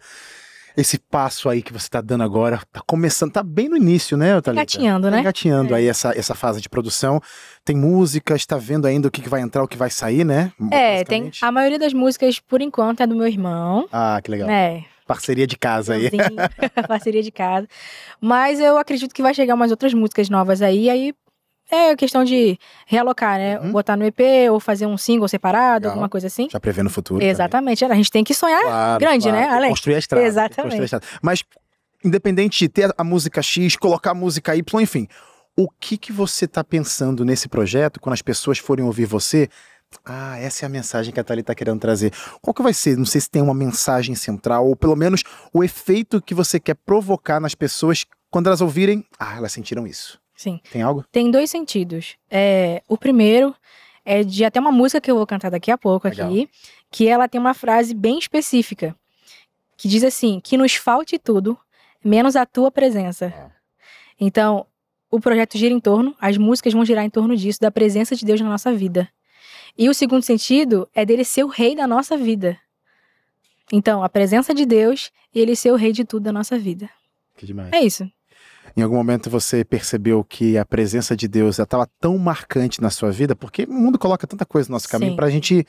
esse 0.76 0.99
passo 0.99 1.49
aí 1.49 1.62
que 1.62 1.73
você 1.73 1.87
está 1.87 2.00
dando 2.00 2.23
agora, 2.23 2.61
tá 2.73 2.82
começando, 2.87 3.32
tá 3.32 3.43
bem 3.43 3.69
no 3.69 3.76
início, 3.76 4.17
né, 4.17 4.40
Thalita? 4.40 4.52
Engatinhando, 4.52 5.06
tá 5.06 5.11
né? 5.11 5.20
Engatinhando 5.20 5.75
é. 5.75 5.78
aí 5.78 5.87
essa, 5.87 6.17
essa 6.17 6.34
fase 6.34 6.61
de 6.61 6.69
produção. 6.69 7.20
Tem 7.64 7.75
música, 7.75 8.37
está 8.37 8.56
vendo 8.56 8.87
ainda 8.87 9.08
o 9.08 9.11
que, 9.11 9.23
que 9.23 9.28
vai 9.28 9.40
entrar, 9.40 9.62
o 9.62 9.69
que 9.69 9.76
vai 9.76 9.90
sair, 9.90 10.25
né? 10.25 10.52
É, 10.70 11.02
tem. 11.05 11.31
A 11.40 11.50
maioria 11.50 11.78
das 11.78 11.93
músicas, 11.93 12.38
por 12.38 12.61
enquanto, 12.61 13.02
é 13.02 13.06
do 13.06 13.17
meu 13.17 13.26
irmão. 13.26 13.88
Ah, 13.90 14.20
que 14.23 14.31
legal. 14.31 14.49
É. 14.50 14.84
Parceria 15.06 15.46
de 15.46 15.56
casa 15.56 15.94
aí. 15.94 16.11
Parceria 16.88 17.23
de 17.23 17.31
casa. 17.31 17.69
Mas 18.20 18.58
eu 18.58 18.76
acredito 18.76 19.14
que 19.14 19.23
vai 19.23 19.32
chegar 19.32 19.55
umas 19.55 19.70
outras 19.70 19.94
músicas 19.94 20.28
novas 20.28 20.61
aí, 20.61 20.90
aí 20.90 21.14
é 21.70 21.96
questão 21.96 22.24
de 22.24 22.58
realocar, 22.86 23.38
né? 23.38 23.58
Uhum. 23.60 23.72
Botar 23.72 23.96
no 23.96 24.04
EP 24.04 24.20
ou 24.50 24.60
fazer 24.60 24.86
um 24.86 24.96
single 24.96 25.28
separado, 25.28 25.84
Legal. 25.84 25.92
alguma 25.92 26.08
coisa 26.08 26.28
assim. 26.28 26.48
Já 26.50 26.60
prevê 26.60 26.82
no 26.82 26.90
futuro. 26.90 27.22
Exatamente. 27.22 27.80
Também. 27.80 27.94
A 27.94 27.96
gente 27.96 28.10
tem 28.10 28.24
que 28.24 28.34
sonhar 28.34 28.62
claro, 28.62 29.00
grande, 29.00 29.28
claro. 29.28 29.38
né? 29.38 29.48
Além. 29.48 29.70
Construir 29.70 29.96
a 29.96 29.98
estrada. 29.98 30.24
Exatamente. 30.24 30.80
A 30.80 30.84
estrada. 30.84 31.06
Mas, 31.20 31.42
independente 32.04 32.58
de 32.58 32.68
ter 32.68 32.94
a 32.96 33.04
música 33.04 33.42
X, 33.42 33.76
colocar 33.76 34.12
a 34.12 34.14
música 34.14 34.54
Y, 34.54 34.80
enfim. 34.80 35.08
O 35.56 35.68
que, 35.68 35.96
que 35.96 36.12
você 36.12 36.44
está 36.44 36.62
pensando 36.62 37.24
nesse 37.24 37.48
projeto 37.48 37.98
quando 37.98 38.12
as 38.12 38.22
pessoas 38.22 38.58
forem 38.58 38.84
ouvir 38.84 39.06
você? 39.06 39.48
Ah, 40.04 40.38
essa 40.38 40.64
é 40.64 40.66
a 40.66 40.68
mensagem 40.68 41.12
que 41.12 41.18
a 41.18 41.24
Thalita 41.24 41.52
está 41.52 41.54
querendo 41.54 41.80
trazer. 41.80 42.12
Qual 42.42 42.52
que 42.52 42.62
vai 42.62 42.74
ser? 42.74 42.96
Não 42.96 43.06
sei 43.06 43.20
se 43.20 43.30
tem 43.30 43.40
uma 43.40 43.54
mensagem 43.54 44.14
central, 44.14 44.66
ou 44.66 44.76
pelo 44.76 44.94
menos 44.94 45.22
o 45.52 45.64
efeito 45.64 46.20
que 46.20 46.34
você 46.34 46.60
quer 46.60 46.74
provocar 46.74 47.40
nas 47.40 47.54
pessoas 47.54 48.04
quando 48.30 48.48
elas 48.48 48.60
ouvirem. 48.60 49.04
Ah, 49.18 49.36
elas 49.36 49.52
sentiram 49.52 49.86
isso. 49.86 50.20
Sim. 50.36 50.60
Tem 50.70 50.82
algo? 50.82 51.04
Tem 51.10 51.30
dois 51.30 51.50
sentidos. 51.50 52.16
É, 52.30 52.82
o 52.86 52.98
primeiro 52.98 53.54
é 54.04 54.22
de 54.22 54.44
até 54.44 54.60
uma 54.60 54.70
música 54.70 55.00
que 55.00 55.10
eu 55.10 55.16
vou 55.16 55.26
cantar 55.26 55.50
daqui 55.50 55.70
a 55.70 55.78
pouco 55.78 56.06
Legal. 56.06 56.28
aqui, 56.28 56.48
que 56.90 57.08
ela 57.08 57.26
tem 57.26 57.40
uma 57.40 57.54
frase 57.54 57.94
bem 57.94 58.18
específica, 58.18 58.94
que 59.76 59.88
diz 59.88 60.04
assim: 60.04 60.38
que 60.40 60.56
nos 60.56 60.74
falte 60.74 61.18
tudo, 61.18 61.58
menos 62.04 62.36
a 62.36 62.44
tua 62.44 62.70
presença. 62.70 63.32
Ah. 63.36 63.50
Então, 64.20 64.66
o 65.10 65.18
projeto 65.18 65.56
gira 65.56 65.74
em 65.74 65.80
torno, 65.80 66.14
as 66.20 66.36
músicas 66.36 66.72
vão 66.72 66.84
girar 66.84 67.04
em 67.04 67.10
torno 67.10 67.36
disso, 67.36 67.60
da 67.60 67.70
presença 67.70 68.14
de 68.14 68.24
Deus 68.24 68.40
na 68.40 68.48
nossa 68.48 68.72
vida. 68.72 69.08
E 69.76 69.88
o 69.88 69.94
segundo 69.94 70.22
sentido 70.22 70.88
é 70.94 71.04
dele 71.04 71.24
ser 71.24 71.44
o 71.44 71.48
rei 71.48 71.74
da 71.74 71.86
nossa 71.86 72.16
vida. 72.16 72.58
Então, 73.72 74.02
a 74.02 74.08
presença 74.08 74.54
de 74.54 74.64
Deus 74.64 75.10
e 75.34 75.40
ele 75.40 75.56
ser 75.56 75.72
o 75.72 75.76
rei 75.76 75.92
de 75.92 76.04
tudo 76.04 76.22
da 76.22 76.32
nossa 76.32 76.58
vida. 76.58 76.88
Que 77.36 77.44
demais. 77.44 77.72
É 77.72 77.80
isso. 77.80 78.10
Em 78.76 78.82
algum 78.82 78.96
momento 78.96 79.31
você 79.31 79.64
percebeu 79.64 80.23
que 80.23 80.58
a 80.58 80.64
presença 80.64 81.17
de 81.17 81.26
Deus 81.26 81.58
estava 81.58 81.88
tão 81.99 82.19
marcante 82.19 82.82
na 82.82 82.90
sua 82.90 83.11
vida, 83.11 83.34
porque 83.34 83.64
o 83.64 83.73
mundo 83.73 83.99
coloca 83.99 84.26
tanta 84.26 84.44
coisa 84.44 84.69
no 84.69 84.75
nosso 84.75 84.88
caminho 84.88 85.17
para 85.17 85.26
a 85.26 85.31
gente. 85.31 85.67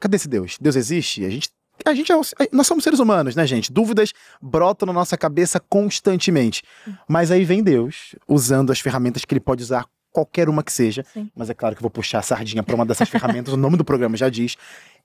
Cadê 0.00 0.16
esse 0.16 0.28
Deus? 0.28 0.56
Deus 0.58 0.74
existe? 0.74 1.24
A 1.24 1.30
gente 1.30 1.50
a 1.84 1.94
gente 1.94 2.10
é, 2.10 2.16
nós 2.50 2.66
somos 2.66 2.82
seres 2.82 2.98
humanos, 2.98 3.36
né, 3.36 3.46
gente? 3.46 3.72
Dúvidas 3.72 4.12
brotam 4.42 4.86
na 4.86 4.92
nossa 4.92 5.16
cabeça 5.16 5.60
constantemente. 5.60 6.62
Mas 7.06 7.30
aí 7.30 7.44
vem 7.44 7.62
Deus 7.62 8.16
usando 8.26 8.72
as 8.72 8.80
ferramentas 8.80 9.24
que 9.24 9.32
ele 9.32 9.40
pode 9.40 9.62
usar 9.62 9.86
qualquer 10.10 10.48
uma 10.48 10.62
que 10.62 10.72
seja. 10.72 11.04
Sim. 11.12 11.30
Mas 11.36 11.50
é 11.50 11.54
claro 11.54 11.76
que 11.76 11.80
eu 11.80 11.82
vou 11.82 11.90
puxar 11.90 12.20
a 12.20 12.22
sardinha 12.22 12.62
para 12.62 12.74
uma 12.74 12.86
dessas 12.86 13.08
ferramentas, 13.08 13.52
o 13.52 13.56
nome 13.56 13.76
do 13.76 13.84
programa 13.84 14.16
já 14.16 14.28
diz. 14.28 14.56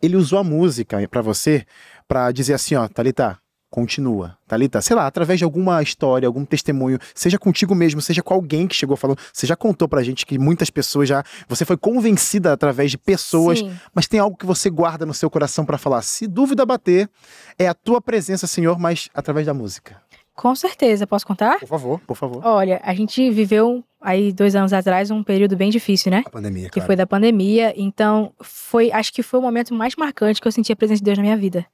Ele 0.02 0.16
usou 0.16 0.40
a 0.40 0.44
música 0.44 1.08
para 1.08 1.22
você 1.22 1.66
para 2.08 2.32
dizer 2.32 2.54
assim, 2.54 2.76
ó, 2.76 2.88
Talita, 2.88 3.38
continua. 3.74 4.38
Thalita, 4.48 4.80
sei 4.84 4.96
lá, 4.96 5.08
através 5.08 5.40
de 5.40 5.44
alguma 5.44 5.82
história, 5.82 6.28
algum 6.28 6.46
testemunho, 6.46 7.00
seja 7.16 7.40
contigo 7.40 7.74
mesmo, 7.74 8.00
seja 8.04 8.22
com 8.22 8.32
alguém 8.32 8.68
que 8.68 8.76
chegou 8.76 8.96
falando, 8.96 9.18
você 9.34 9.48
já 9.48 9.56
contou 9.56 9.88
pra 9.88 10.04
gente 10.04 10.28
que 10.28 10.38
muitas 10.38 10.70
pessoas 10.70 11.10
já, 11.10 11.24
você 11.48 11.66
foi 11.66 11.76
convencida 11.76 12.54
através 12.54 12.92
de 12.92 13.00
pessoas, 13.00 13.58
Sim. 13.58 13.76
mas 13.92 14.08
tem 14.08 14.20
algo 14.20 14.38
que 14.38 14.46
você 14.46 14.70
guarda 14.70 15.08
no 15.08 15.14
seu 15.14 15.28
coração 15.28 15.66
para 15.66 15.80
falar, 15.80 16.04
se 16.04 16.28
dúvida 16.28 16.64
bater, 16.68 17.10
é 17.58 17.68
a 17.68 17.74
tua 17.74 18.00
presença, 18.00 18.46
Senhor, 18.46 18.78
mas 18.78 19.10
através 19.12 19.48
da 19.48 19.56
música. 19.56 20.00
Com 20.36 20.54
certeza, 20.54 21.08
posso 21.08 21.26
contar? 21.26 21.60
Por 21.60 21.68
favor, 21.68 22.00
por 22.02 22.16
favor. 22.16 22.46
Olha, 22.46 22.80
a 22.84 22.94
gente 22.94 23.28
viveu 23.32 23.84
aí 24.00 24.32
dois 24.32 24.56
anos 24.56 24.72
atrás 24.72 25.10
um 25.10 25.24
período 25.24 25.58
bem 25.58 25.72
difícil, 25.72 26.12
né? 26.12 26.22
A 26.24 26.30
pandemia, 26.30 26.70
Que 26.70 26.82
foi 26.82 26.96
da 26.96 27.08
pandemia, 27.08 27.74
então 27.76 28.34
foi, 28.40 28.92
acho 28.92 29.12
que 29.12 29.24
foi 29.24 29.40
o 29.40 29.44
momento 29.44 29.74
mais 29.74 29.96
marcante 29.96 30.40
que 30.40 30.48
eu 30.48 30.52
senti 30.52 30.72
a 30.72 30.76
presença 30.76 31.00
de 31.00 31.06
Deus 31.06 31.18
na 31.18 31.24
minha 31.24 31.38
vida. 31.38 31.66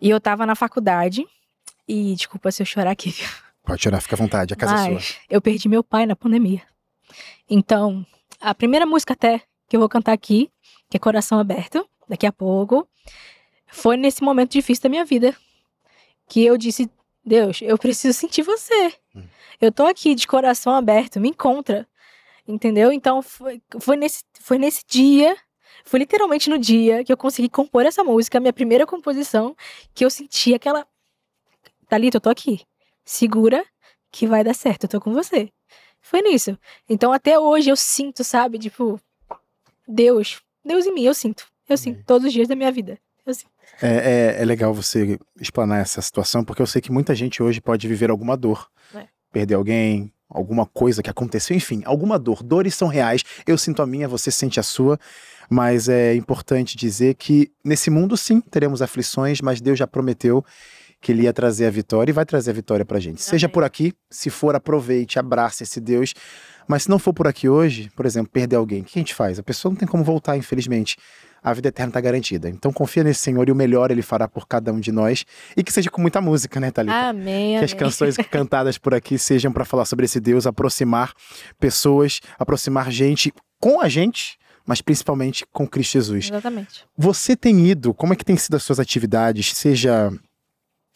E 0.00 0.08
eu 0.10 0.20
tava 0.20 0.46
na 0.46 0.54
faculdade. 0.54 1.26
E 1.86 2.14
desculpa 2.14 2.50
se 2.50 2.62
eu 2.62 2.66
chorar 2.66 2.90
aqui? 2.90 3.14
Pode 3.64 3.82
chorar, 3.82 4.00
fica 4.00 4.14
à 4.14 4.18
vontade, 4.18 4.54
a 4.54 4.56
casa 4.56 4.74
Mas, 4.74 4.86
é 4.86 5.00
sua. 5.00 5.20
Eu 5.28 5.42
perdi 5.42 5.68
meu 5.68 5.84
pai 5.84 6.06
na 6.06 6.16
pandemia. 6.16 6.62
Então, 7.48 8.06
a 8.40 8.54
primeira 8.54 8.86
música 8.86 9.12
até 9.12 9.42
que 9.68 9.76
eu 9.76 9.80
vou 9.80 9.88
cantar 9.88 10.12
aqui, 10.12 10.50
que 10.88 10.96
é 10.96 11.00
Coração 11.00 11.38
Aberto, 11.38 11.88
daqui 12.08 12.26
a 12.26 12.32
pouco, 12.32 12.88
foi 13.66 13.96
nesse 13.96 14.22
momento 14.22 14.52
difícil 14.52 14.82
da 14.82 14.88
minha 14.88 15.04
vida. 15.04 15.36
Que 16.28 16.44
eu 16.44 16.56
disse, 16.56 16.90
Deus, 17.24 17.60
eu 17.62 17.76
preciso 17.76 18.18
sentir 18.18 18.42
você. 18.42 18.94
Hum. 19.14 19.24
Eu 19.60 19.70
tô 19.70 19.84
aqui 19.86 20.14
de 20.14 20.26
coração 20.26 20.74
aberto, 20.74 21.20
me 21.20 21.28
encontra. 21.28 21.86
Entendeu? 22.46 22.92
Então, 22.92 23.22
foi, 23.22 23.60
foi, 23.78 23.96
nesse, 23.96 24.24
foi 24.40 24.58
nesse 24.58 24.82
dia 24.88 25.36
foi 25.84 26.00
literalmente 26.00 26.48
no 26.50 26.58
dia 26.58 27.04
que 27.04 27.12
eu 27.12 27.16
consegui 27.16 27.48
compor 27.48 27.86
essa 27.86 28.04
música, 28.04 28.40
minha 28.40 28.52
primeira 28.52 28.86
composição, 28.86 29.56
que 29.94 30.04
eu 30.04 30.10
senti 30.10 30.54
aquela. 30.54 30.86
Thalita, 31.88 32.16
eu 32.16 32.20
tô 32.20 32.30
aqui. 32.30 32.60
Segura 33.04 33.64
que 34.10 34.26
vai 34.26 34.44
dar 34.44 34.54
certo, 34.54 34.84
eu 34.84 34.88
tô 34.88 35.00
com 35.00 35.12
você. 35.12 35.50
Foi 36.00 36.22
nisso. 36.22 36.58
Então 36.88 37.12
até 37.12 37.38
hoje 37.38 37.70
eu 37.70 37.76
sinto, 37.76 38.24
sabe? 38.24 38.58
Tipo, 38.58 39.00
Deus. 39.86 40.40
Deus 40.64 40.86
em 40.86 40.94
mim, 40.94 41.04
eu 41.04 41.14
sinto. 41.14 41.46
Eu 41.68 41.76
sinto 41.76 42.04
todos 42.04 42.26
os 42.26 42.32
dias 42.32 42.48
da 42.48 42.56
minha 42.56 42.72
vida. 42.72 42.98
Eu 43.24 43.34
sinto. 43.34 43.50
É, 43.80 43.88
é, 44.36 44.42
é, 44.42 44.44
legal 44.44 44.74
você 44.74 45.18
explanar 45.40 45.80
essa 45.80 46.02
situação, 46.02 46.44
porque 46.44 46.60
eu 46.60 46.66
sei 46.66 46.82
que 46.82 46.92
muita 46.92 47.14
gente 47.14 47.42
hoje 47.42 47.60
pode 47.60 47.86
viver 47.86 48.10
alguma 48.10 48.36
dor. 48.36 48.68
É. 48.94 49.06
Perder 49.32 49.54
alguém, 49.54 50.12
alguma 50.30 50.64
coisa 50.64 51.02
que 51.02 51.10
aconteceu, 51.10 51.56
enfim, 51.56 51.82
alguma 51.84 52.18
dor. 52.18 52.42
Dores 52.42 52.74
são 52.74 52.88
reais. 52.88 53.22
Eu 53.46 53.58
sinto 53.58 53.82
a 53.82 53.86
minha, 53.86 54.08
você 54.08 54.30
sente 54.30 54.60
a 54.60 54.62
sua. 54.62 54.98
Mas 55.52 55.88
é 55.88 56.14
importante 56.14 56.76
dizer 56.76 57.14
que 57.14 57.50
nesse 57.64 57.90
mundo, 57.90 58.16
sim, 58.16 58.40
teremos 58.40 58.80
aflições, 58.80 59.40
mas 59.40 59.60
Deus 59.60 59.76
já 59.76 59.86
prometeu 59.86 60.44
que 61.00 61.12
ele 61.12 61.22
ia 61.22 61.32
trazer 61.32 61.66
a 61.66 61.70
vitória 61.70 62.10
e 62.10 62.12
vai 62.12 62.26
trazer 62.26 62.50
a 62.50 62.54
vitória 62.54 62.84
pra 62.84 62.98
gente. 62.98 63.16
Amém. 63.16 63.30
Seja 63.30 63.48
por 63.48 63.64
aqui, 63.64 63.92
se 64.10 64.28
for, 64.28 64.54
aproveite, 64.54 65.18
abrace 65.18 65.62
esse 65.62 65.80
Deus. 65.80 66.14
Mas 66.68 66.84
se 66.84 66.90
não 66.90 66.98
for 66.98 67.12
por 67.12 67.26
aqui 67.26 67.48
hoje, 67.48 67.90
por 67.96 68.06
exemplo, 68.06 68.30
perder 68.30 68.56
alguém, 68.56 68.82
o 68.82 68.84
que 68.84 68.98
a 68.98 69.00
gente 69.00 69.14
faz? 69.14 69.38
A 69.38 69.42
pessoa 69.42 69.70
não 69.70 69.76
tem 69.76 69.88
como 69.88 70.04
voltar, 70.04 70.36
infelizmente. 70.36 70.96
A 71.42 71.54
vida 71.54 71.68
eterna 71.68 71.88
está 71.88 72.00
garantida. 72.02 72.50
Então 72.50 72.70
confia 72.70 73.02
nesse 73.02 73.20
Senhor 73.20 73.48
e 73.48 73.52
o 73.52 73.54
melhor 73.54 73.90
ele 73.90 74.02
fará 74.02 74.28
por 74.28 74.46
cada 74.46 74.70
um 74.72 74.78
de 74.78 74.92
nós. 74.92 75.24
E 75.56 75.64
que 75.64 75.72
seja 75.72 75.90
com 75.90 76.00
muita 76.00 76.20
música, 76.20 76.60
né, 76.60 76.70
Thalita? 76.70 76.94
Amém. 76.94 77.58
Que 77.58 77.64
as 77.64 77.72
canções 77.72 78.16
cantadas 78.30 78.76
por 78.76 78.92
aqui 78.92 79.18
sejam 79.18 79.50
para 79.50 79.64
falar 79.64 79.86
sobre 79.86 80.04
esse 80.04 80.20
Deus, 80.20 80.46
aproximar 80.46 81.14
pessoas, 81.58 82.20
aproximar 82.38 82.90
gente 82.90 83.32
com 83.58 83.80
a 83.80 83.88
gente 83.88 84.38
mas 84.66 84.80
principalmente 84.80 85.44
com 85.52 85.66
Cristo 85.66 85.94
Jesus. 85.94 86.26
Exatamente. 86.30 86.84
Você 86.96 87.34
tem 87.34 87.66
ido, 87.66 87.92
como 87.92 88.12
é 88.12 88.16
que 88.16 88.24
tem 88.24 88.36
sido 88.36 88.54
as 88.54 88.62
suas 88.62 88.78
atividades, 88.78 89.52
seja 89.56 90.12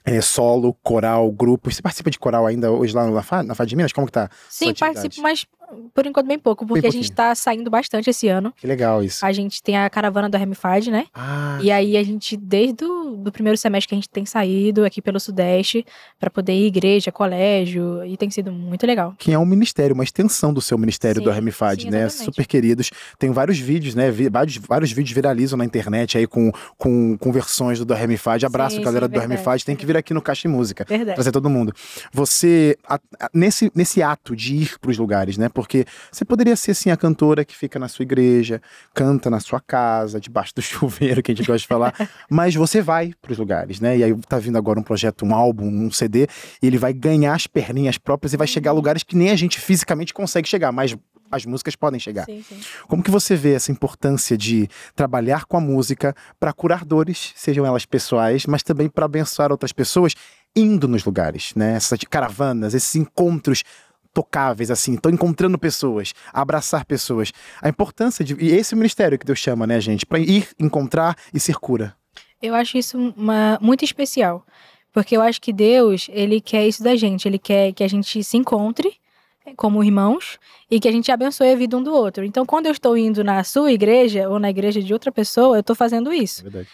é, 0.04 0.20
solo, 0.20 0.74
coral, 0.82 1.30
grupo. 1.32 1.70
Você 1.70 1.80
participa 1.80 2.10
de 2.10 2.18
coral 2.18 2.46
ainda 2.46 2.70
hoje 2.70 2.94
lá 2.94 3.10
na 3.10 3.22
FAD, 3.22 3.46
na 3.46 3.54
FAD 3.54 3.70
de 3.70 3.76
Minas? 3.76 3.92
Como 3.92 4.06
que 4.06 4.12
tá? 4.12 4.28
Sim, 4.50 4.74
participo, 4.74 5.22
mas 5.22 5.46
por 5.94 6.06
enquanto 6.06 6.26
bem 6.26 6.38
pouco, 6.38 6.66
porque 6.66 6.82
bem 6.82 6.88
a 6.88 6.92
gente 6.92 7.12
tá 7.12 7.34
saindo 7.34 7.70
bastante 7.70 8.10
esse 8.10 8.28
ano. 8.28 8.52
Que 8.56 8.66
legal 8.66 9.02
isso. 9.02 9.24
A 9.24 9.32
gente 9.32 9.62
tem 9.62 9.76
a 9.76 9.88
caravana 9.90 10.28
do 10.28 10.36
Remifad, 10.36 10.90
né? 10.90 11.06
Ah. 11.14 11.58
E 11.62 11.70
aí 11.70 11.96
a 11.96 12.02
gente, 12.02 12.36
desde 12.36 12.84
o 12.84 13.16
do 13.16 13.32
primeiro 13.32 13.56
semestre 13.56 13.88
que 13.88 13.94
a 13.94 13.98
gente 13.98 14.08
tem 14.08 14.26
saído 14.26 14.84
aqui 14.84 15.00
pelo 15.00 15.18
Sudeste, 15.18 15.84
para 16.18 16.30
poder 16.30 16.52
ir 16.52 16.66
igreja, 16.66 17.10
colégio, 17.10 18.04
e 18.04 18.16
tem 18.16 18.30
sido 18.30 18.52
muito 18.52 18.86
legal. 18.86 19.14
Que 19.18 19.32
é 19.32 19.38
um 19.38 19.46
ministério, 19.46 19.94
uma 19.94 20.04
extensão 20.04 20.52
do 20.52 20.60
seu 20.60 20.76
ministério 20.76 21.20
sim, 21.20 21.24
do 21.24 21.30
Remifad, 21.30 21.90
né? 21.90 22.08
Super 22.08 22.46
queridos. 22.46 22.90
Tem 23.18 23.30
vários 23.30 23.58
vídeos, 23.58 23.94
né? 23.94 24.10
Vários, 24.30 24.56
vários 24.56 24.92
vídeos 24.92 25.14
viralizam 25.14 25.56
na 25.56 25.64
internet 25.64 26.18
aí 26.18 26.26
com, 26.26 26.52
com, 26.76 27.16
com 27.16 27.32
versões 27.32 27.82
do 27.84 27.94
Remifad. 27.94 28.44
Abraço, 28.44 28.76
sim, 28.76 28.82
galera 28.82 29.06
sim, 29.06 29.12
do 29.12 29.20
Remifad. 29.20 29.64
Tem 29.64 29.74
que 29.76 29.86
vir 29.86 29.96
aqui 29.96 30.12
no 30.12 30.20
Caixa 30.20 30.42
de 30.42 30.48
Música. 30.48 30.84
Verdade. 30.86 31.14
Trazer 31.14 31.32
todo 31.32 31.48
mundo. 31.48 31.72
Você, 32.12 32.76
a, 32.86 32.96
a, 33.18 33.30
nesse, 33.32 33.72
nesse 33.74 34.02
ato 34.02 34.36
de 34.36 34.54
ir 34.54 34.78
pros 34.78 34.98
lugares, 34.98 35.38
né? 35.38 35.48
Porque 35.64 35.84
você 36.12 36.24
poderia 36.24 36.54
ser, 36.56 36.72
assim, 36.72 36.90
a 36.90 36.96
cantora 36.96 37.44
que 37.44 37.56
fica 37.56 37.78
na 37.78 37.88
sua 37.88 38.02
igreja, 38.02 38.60
canta 38.92 39.30
na 39.30 39.40
sua 39.40 39.60
casa, 39.60 40.20
debaixo 40.20 40.54
do 40.54 40.60
chuveiro, 40.62 41.22
que 41.22 41.32
a 41.32 41.34
gente 41.34 41.46
gosta 41.46 41.60
de 41.60 41.66
falar, 41.66 41.94
mas 42.30 42.54
você 42.54 42.82
vai 42.82 43.12
pros 43.20 43.38
lugares, 43.38 43.80
né? 43.80 43.96
E 43.96 44.04
aí 44.04 44.14
tá 44.28 44.38
vindo 44.38 44.58
agora 44.58 44.78
um 44.78 44.82
projeto, 44.82 45.24
um 45.24 45.34
álbum, 45.34 45.66
um 45.66 45.90
CD, 45.90 46.28
e 46.62 46.66
ele 46.66 46.78
vai 46.78 46.92
ganhar 46.92 47.34
as 47.34 47.46
perninhas 47.46 47.98
próprias 47.98 48.32
e 48.32 48.36
vai 48.36 48.46
chegar 48.46 48.70
a 48.70 48.72
uhum. 48.72 48.78
lugares 48.78 49.02
que 49.02 49.16
nem 49.16 49.30
a 49.30 49.36
gente 49.36 49.58
fisicamente 49.58 50.12
consegue 50.12 50.48
chegar, 50.48 50.70
mas 50.70 50.96
as 51.30 51.44
músicas 51.44 51.74
podem 51.74 51.98
chegar. 51.98 52.24
Sim, 52.26 52.44
sim. 52.46 52.60
Como 52.86 53.02
que 53.02 53.10
você 53.10 53.34
vê 53.34 53.54
essa 53.54 53.72
importância 53.72 54.36
de 54.36 54.68
trabalhar 54.94 55.46
com 55.46 55.56
a 55.56 55.60
música 55.60 56.14
para 56.38 56.52
curar 56.52 56.84
dores, 56.84 57.32
sejam 57.34 57.66
elas 57.66 57.84
pessoais, 57.84 58.46
mas 58.46 58.62
também 58.62 58.88
para 58.88 59.06
abençoar 59.06 59.50
outras 59.50 59.72
pessoas 59.72 60.14
indo 60.54 60.86
nos 60.86 61.04
lugares, 61.04 61.52
né? 61.56 61.74
Essas 61.74 61.98
caravanas, 62.08 62.74
esses 62.74 62.94
encontros 62.94 63.64
tocáveis, 64.14 64.70
assim, 64.70 64.94
estão 64.94 65.10
encontrando 65.10 65.58
pessoas, 65.58 66.14
abraçar 66.32 66.84
pessoas. 66.84 67.32
A 67.60 67.68
importância 67.68 68.24
de. 68.24 68.34
E 68.38 68.52
esse 68.52 68.72
é 68.72 68.76
o 68.76 68.78
ministério 68.78 69.18
que 69.18 69.26
Deus 69.26 69.40
chama, 69.40 69.66
né, 69.66 69.80
gente? 69.80 70.06
Para 70.06 70.20
ir 70.20 70.48
encontrar 70.58 71.16
e 71.34 71.40
ser 71.40 71.56
cura. 71.56 71.94
Eu 72.40 72.54
acho 72.54 72.78
isso 72.78 72.96
uma, 73.16 73.58
muito 73.60 73.84
especial. 73.84 74.46
Porque 74.92 75.16
eu 75.16 75.22
acho 75.22 75.40
que 75.40 75.52
Deus, 75.52 76.06
ele 76.12 76.40
quer 76.40 76.66
isso 76.68 76.82
da 76.82 76.94
gente. 76.94 77.26
Ele 77.26 77.38
quer 77.38 77.72
que 77.72 77.82
a 77.82 77.88
gente 77.88 78.22
se 78.22 78.36
encontre 78.36 78.94
como 79.56 79.82
irmãos 79.82 80.38
e 80.70 80.78
que 80.78 80.88
a 80.88 80.92
gente 80.92 81.10
abençoe 81.10 81.52
a 81.52 81.56
vida 81.56 81.76
um 81.76 81.82
do 81.82 81.92
outro. 81.92 82.24
Então, 82.24 82.46
quando 82.46 82.66
eu 82.66 82.72
estou 82.72 82.96
indo 82.96 83.24
na 83.24 83.42
sua 83.42 83.72
igreja 83.72 84.28
ou 84.28 84.38
na 84.38 84.48
igreja 84.48 84.80
de 84.80 84.92
outra 84.92 85.10
pessoa, 85.10 85.56
eu 85.56 85.60
estou 85.60 85.74
fazendo 85.74 86.12
isso. 86.12 86.40
É 86.40 86.42
verdade. 86.44 86.68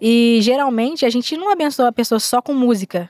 E 0.00 0.38
geralmente 0.42 1.06
a 1.06 1.10
gente 1.10 1.36
não 1.36 1.50
abençoa 1.50 1.88
a 1.88 1.92
pessoa 1.92 2.18
só 2.18 2.40
com 2.42 2.54
música. 2.54 3.08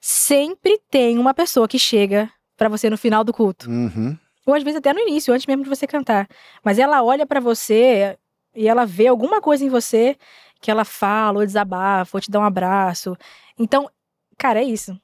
Sempre 0.00 0.80
tem 0.90 1.18
uma 1.18 1.34
pessoa 1.34 1.68
que 1.68 1.78
chega 1.78 2.30
para 2.56 2.68
você 2.68 2.88
no 2.88 2.98
final 2.98 3.22
do 3.22 3.32
culto. 3.32 3.68
Uhum. 3.70 4.16
Ou 4.46 4.54
às 4.54 4.62
vezes 4.62 4.78
até 4.78 4.92
no 4.92 5.00
início, 5.00 5.34
antes 5.34 5.46
mesmo 5.46 5.64
de 5.64 5.68
você 5.68 5.86
cantar. 5.86 6.28
Mas 6.64 6.78
ela 6.78 7.02
olha 7.02 7.26
para 7.26 7.40
você 7.40 8.16
e 8.54 8.68
ela 8.68 8.86
vê 8.86 9.08
alguma 9.08 9.40
coisa 9.40 9.64
em 9.64 9.68
você 9.68 10.16
que 10.60 10.70
ela 10.70 10.84
fala, 10.84 11.40
ou 11.40 11.46
desabafa, 11.46 12.16
ou 12.16 12.20
te 12.20 12.30
dá 12.30 12.40
um 12.40 12.44
abraço. 12.44 13.16
Então, 13.58 13.90
cara, 14.38 14.60
é 14.60 14.64
isso. 14.64 14.98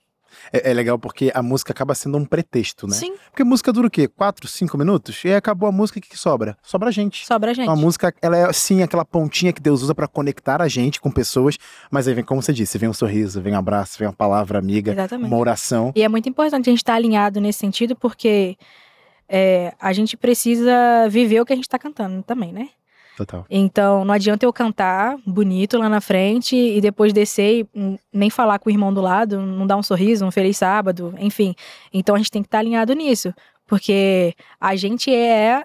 É, 0.53 0.71
é, 0.71 0.75
legal 0.75 0.99
porque 0.99 1.31
a 1.35 1.43
música 1.43 1.73
acaba 1.73 1.95
sendo 1.95 2.19
um 2.19 2.25
pretexto, 2.25 2.87
né? 2.87 2.95
Sim. 2.95 3.15
Porque 3.31 3.45
música 3.45 3.73
dura 3.73 3.87
o 3.87 3.91
quê? 3.91 4.09
Quatro, 4.09 4.47
cinco 4.49 4.77
minutos? 4.77 5.25
E 5.25 5.29
aí 5.29 5.35
acabou 5.35 5.69
a 5.69 5.73
música, 5.73 5.99
o 5.99 6.03
que 6.03 6.19
sobra? 6.19 6.57
Sobra 6.63 6.89
a 6.89 6.93
gente. 6.93 7.27
Sobra 7.27 7.51
a 7.51 7.55
gente. 7.55 7.65
Então, 7.65 7.75
a 7.75 7.77
música, 7.77 8.15
ela 8.21 8.37
é 8.37 8.53
sim 8.53 8.83
aquela 8.83 9.05
pontinha 9.05 9.53
que 9.53 9.61
Deus 9.61 9.83
usa 9.83 9.95
para 9.95 10.07
conectar 10.07 10.61
a 10.61 10.69
gente 10.69 11.01
com 11.01 11.11
pessoas, 11.11 11.59
mas 11.91 12.07
aí 12.09 12.15
vem, 12.15 12.25
como 12.25 12.43
você 12.43 12.53
disse, 12.53 12.79
vem 12.79 12.89
um 12.89 12.95
sorriso, 12.95 13.41
vem 13.41 13.55
um 13.55 13.59
abraço, 13.59 13.99
vem 13.99 14.09
uma 14.09 14.15
palavra 14.15 14.59
amiga, 14.59 14.93
Exatamente. 14.93 15.29
uma 15.29 15.37
oração. 15.37 15.93
E 15.95 16.03
é 16.03 16.09
muito 16.09 16.29
importante 16.29 16.69
a 16.69 16.73
gente 16.73 16.81
estar 16.81 16.93
tá 16.93 16.97
alinhado 16.97 17.41
nesse 17.41 17.59
sentido, 17.59 17.97
porque 17.97 18.57
é, 19.29 19.73
a 19.81 19.93
gente 19.93 20.17
precisa 20.17 21.09
viver 21.09 21.41
o 21.41 21.47
que 21.47 21.53
a 21.53 21.57
gente 21.57 21.67
está 21.67 21.79
cantando 21.79 22.23
também, 22.23 22.53
né? 22.53 22.69
Total. 23.17 23.45
Então, 23.51 24.05
não 24.05 24.15
adianta 24.15 24.47
eu 24.47 24.53
cantar 24.53 25.17
bonito 25.27 25.79
lá 25.79 25.89
na 25.89 26.01
frente 26.01 26.57
e 26.57 26.81
depois 26.81 27.13
descer 27.13 27.67
e 27.75 27.99
nem 28.13 28.31
falar 28.31 28.59
com 28.59 28.69
o 28.69 28.73
irmão 28.73 28.93
do 28.93 29.01
lado, 29.01 29.41
não 29.41 29.67
dar 29.67 29.77
um 29.77 29.83
sorriso, 29.83 30.25
um 30.25 30.31
feliz 30.31 30.57
sábado, 30.57 31.15
enfim. 31.19 31.55
Então, 31.93 32.15
a 32.15 32.19
gente 32.19 32.31
tem 32.31 32.43
que 32.43 32.49
estar 32.49 32.59
alinhado 32.59 32.95
nisso. 32.95 33.35
Porque 33.67 34.35
a 34.61 34.77
gente 34.77 35.15
é 35.15 35.65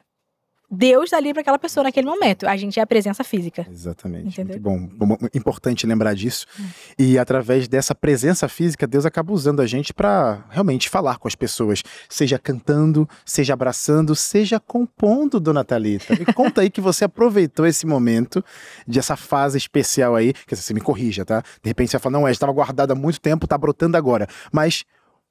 Deus 0.70 1.14
ali 1.14 1.32
para 1.34 1.42
aquela 1.42 1.58
pessoa 1.58 1.86
naquele 1.86 2.06
momento. 2.06 2.46
A 2.48 2.58
gente 2.58 2.80
é 2.80 2.84
a 2.84 2.88
presença 2.88 3.24
física. 3.24 3.66
Exatamente. 3.72 4.42
Entendeu? 4.42 4.60
Muito 4.72 4.96
bom. 4.96 5.18
Importante 5.34 5.88
lembrar 5.88 6.14
disso. 6.14 6.46
Hum. 6.60 6.66
E 7.00 7.18
através 7.18 7.68
dessa 7.68 7.96
presença 7.96 8.50
física, 8.50 8.86
Deus 8.86 9.06
acaba 9.06 9.32
usando 9.32 9.62
a 9.62 9.66
gente 9.66 9.94
para 9.94 10.44
realmente 10.50 10.90
falar 10.90 11.20
com 11.20 11.28
as 11.28 11.36
pessoas, 11.36 11.84
seja 12.10 12.38
cantando, 12.38 13.08
seja 13.26 13.54
abraçando, 13.54 14.16
seja 14.16 14.60
compondo, 14.60 15.40
Dona 15.40 15.64
Thalita. 15.64 16.16
Me 16.16 16.26
conta 16.34 16.62
aí 16.62 16.70
que 16.70 16.82
você 16.82 17.06
aproveitou 17.06 17.66
esse 17.66 17.86
momento, 17.86 18.44
de 18.86 19.00
essa 19.00 19.16
fase 19.16 19.58
especial 19.58 20.16
aí, 20.16 20.34
que 20.34 20.56
você 20.56 20.74
me 20.74 20.82
corrija, 20.82 21.24
tá? 21.24 21.42
De 21.64 21.70
repente 21.70 21.92
você 21.92 22.00
fala, 22.00 22.20
não, 22.20 22.28
é, 22.28 22.32
estava 22.32 22.52
guardada 22.52 22.94
há 22.94 22.96
muito 22.96 23.22
tempo, 23.22 23.48
tá 23.48 23.58
brotando 23.58 23.96
agora. 23.96 24.28
Mas 24.52 24.84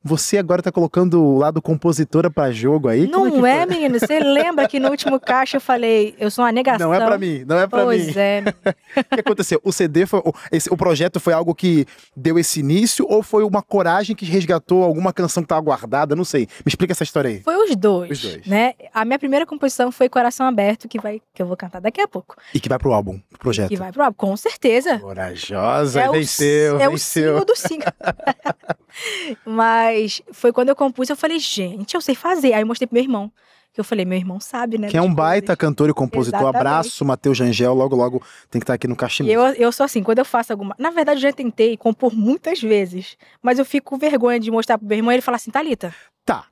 você 0.07 0.39
agora 0.39 0.63
tá 0.63 0.71
colocando 0.71 1.21
o 1.21 1.37
lado 1.37 1.61
compositora 1.61 2.31
para 2.31 2.53
jogo 2.53 2.89
aí? 2.89 3.09
Não 3.09 3.45
é, 3.45 3.63
é 3.63 3.67
menino? 3.67 3.99
Você 3.99 4.21
lembra 4.21 4.69
que 4.69 4.79
no 4.79 4.89
último 4.89 5.19
caixa 5.19 5.57
eu 5.57 5.61
falei, 5.61 6.15
eu 6.19 6.31
sou 6.31 6.45
uma 6.45 6.53
negação. 6.53 6.89
Não 6.89 6.95
é 6.95 7.05
para 7.05 7.19
mim, 7.19 7.45
não 7.47 7.59
é 7.59 7.67
para 7.67 7.81
mim. 7.81 7.85
Pois 7.85 8.17
é. 8.17 8.45
o 8.97 9.15
que 9.15 9.21
aconteceu? 9.21 9.61
O 9.65 9.73
CD 9.73 10.07
foi, 10.07 10.21
o, 10.21 10.33
esse, 10.53 10.73
o 10.73 10.77
projeto 10.77 11.19
foi 11.19 11.33
algo 11.33 11.55
que 11.55 11.85
deu 12.17 12.39
esse 12.39 12.61
início 12.61 13.05
ou 13.09 13.23
foi 13.23 13.43
uma 13.43 13.63
coragem 13.63 14.15
que 14.15 14.25
resgatou 14.25 14.85
alguma 14.85 15.13
canção 15.13 15.43
que 15.43 15.49
tava 15.49 15.61
guardada? 15.61 16.15
Não 16.15 16.25
sei. 16.25 16.43
Me 16.65 16.69
explica 16.69 16.93
essa 16.93 17.03
história 17.03 17.29
aí. 17.29 17.41
Foi 17.41 17.57
os 17.57 17.75
dois. 17.75 18.13
Os 18.13 18.23
dois. 18.23 18.47
Né? 18.47 18.75
A 18.95 19.05
minha 19.05 19.19
primeira 19.19 19.45
composição 19.45 19.91
foi 19.91 20.09
Coração 20.09 20.47
Aberto, 20.47 20.89
que 20.89 21.01
vai 21.01 21.21
que 21.35 21.43
eu 21.43 21.47
vou 21.47 21.57
cantar 21.57 21.81
daqui 21.81 22.01
a 22.01 22.07
pouco. 22.07 22.37
E 22.55 22.61
que 22.61 22.69
vai 22.69 22.79
pro 22.79 22.93
álbum, 22.93 23.19
pro 23.31 23.41
projeto. 23.41 23.69
Que 23.69 23.77
vai 23.77 23.91
pro 23.91 24.05
álbum, 24.05 24.17
com 24.17 24.37
certeza. 24.37 25.01
Corajosa, 25.01 26.01
é 26.01 26.09
venceu, 26.11 26.77
o, 26.77 26.81
é 26.81 26.89
venceu. 26.89 27.39
o 27.39 27.45
do 27.45 27.57
single. 27.57 27.93
Mas 29.45 29.96
foi 30.33 30.53
quando 30.53 30.69
eu 30.69 30.77
compus, 30.77 31.09
eu 31.09 31.17
falei, 31.17 31.39
gente, 31.39 31.95
eu 31.95 32.01
sei 32.01 32.15
fazer. 32.15 32.53
Aí 32.53 32.63
eu 32.63 32.67
mostrei 32.67 32.87
pro 32.87 32.95
meu 32.95 33.03
irmão. 33.03 33.33
Que 33.73 33.81
eu 33.81 33.85
falei, 33.85 34.07
meu 34.07 34.17
irmão 34.17 34.41
sabe, 34.41 34.79
né? 34.79 34.89
Que 34.89 34.97
é 34.97 35.03
um 35.03 35.15
baita 35.15 35.49
coisas. 35.49 35.59
cantor 35.59 35.91
e 35.91 35.93
compositor. 35.93 36.41
Exatamente. 36.41 36.67
Abraço, 36.67 37.05
Matheus 37.05 37.37
Jangel. 37.37 37.75
Logo, 37.75 37.95
logo 37.95 38.23
tem 38.51 38.59
que 38.59 38.65
estar 38.65 38.73
aqui 38.73 38.89
no 38.89 38.97
Cachimbo. 38.97 39.31
Eu, 39.31 39.43
eu 39.49 39.71
sou 39.71 39.85
assim, 39.85 40.03
quando 40.03 40.19
eu 40.19 40.25
faço 40.25 40.51
alguma. 40.51 40.75
Na 40.79 40.89
verdade, 40.89 41.19
eu 41.19 41.23
já 41.23 41.33
tentei 41.33 41.77
compor 41.77 42.15
muitas 42.17 42.63
vezes. 42.63 43.19
Mas 43.43 43.59
eu 43.59 43.67
fico 43.67 43.91
com 43.91 43.99
vergonha 43.99 44.41
de 44.41 44.51
mostrar 44.51 44.79
pro 44.79 44.87
meu 44.87 44.97
irmão 44.97 45.13
e 45.13 45.17
ele 45.17 45.21
falar 45.21 45.37
assim, 45.37 45.51
Thalita. 45.51 45.95
Tá. 46.25 46.47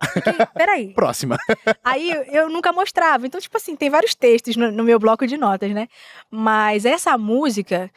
Peraí. 0.55 0.93
Próxima. 0.95 1.39
Aí 1.83 2.11
eu 2.31 2.51
nunca 2.51 2.73
mostrava. 2.75 3.27
Então, 3.27 3.41
tipo 3.41 3.57
assim, 3.57 3.75
tem 3.75 3.89
vários 3.89 4.15
textos 4.15 4.55
no, 4.55 4.71
no 4.71 4.85
meu 4.85 4.99
bloco 4.99 5.27
de 5.27 5.39
notas, 5.39 5.73
né? 5.73 5.89
Mas 6.31 6.85
essa 6.85 7.17
música, 7.17 7.91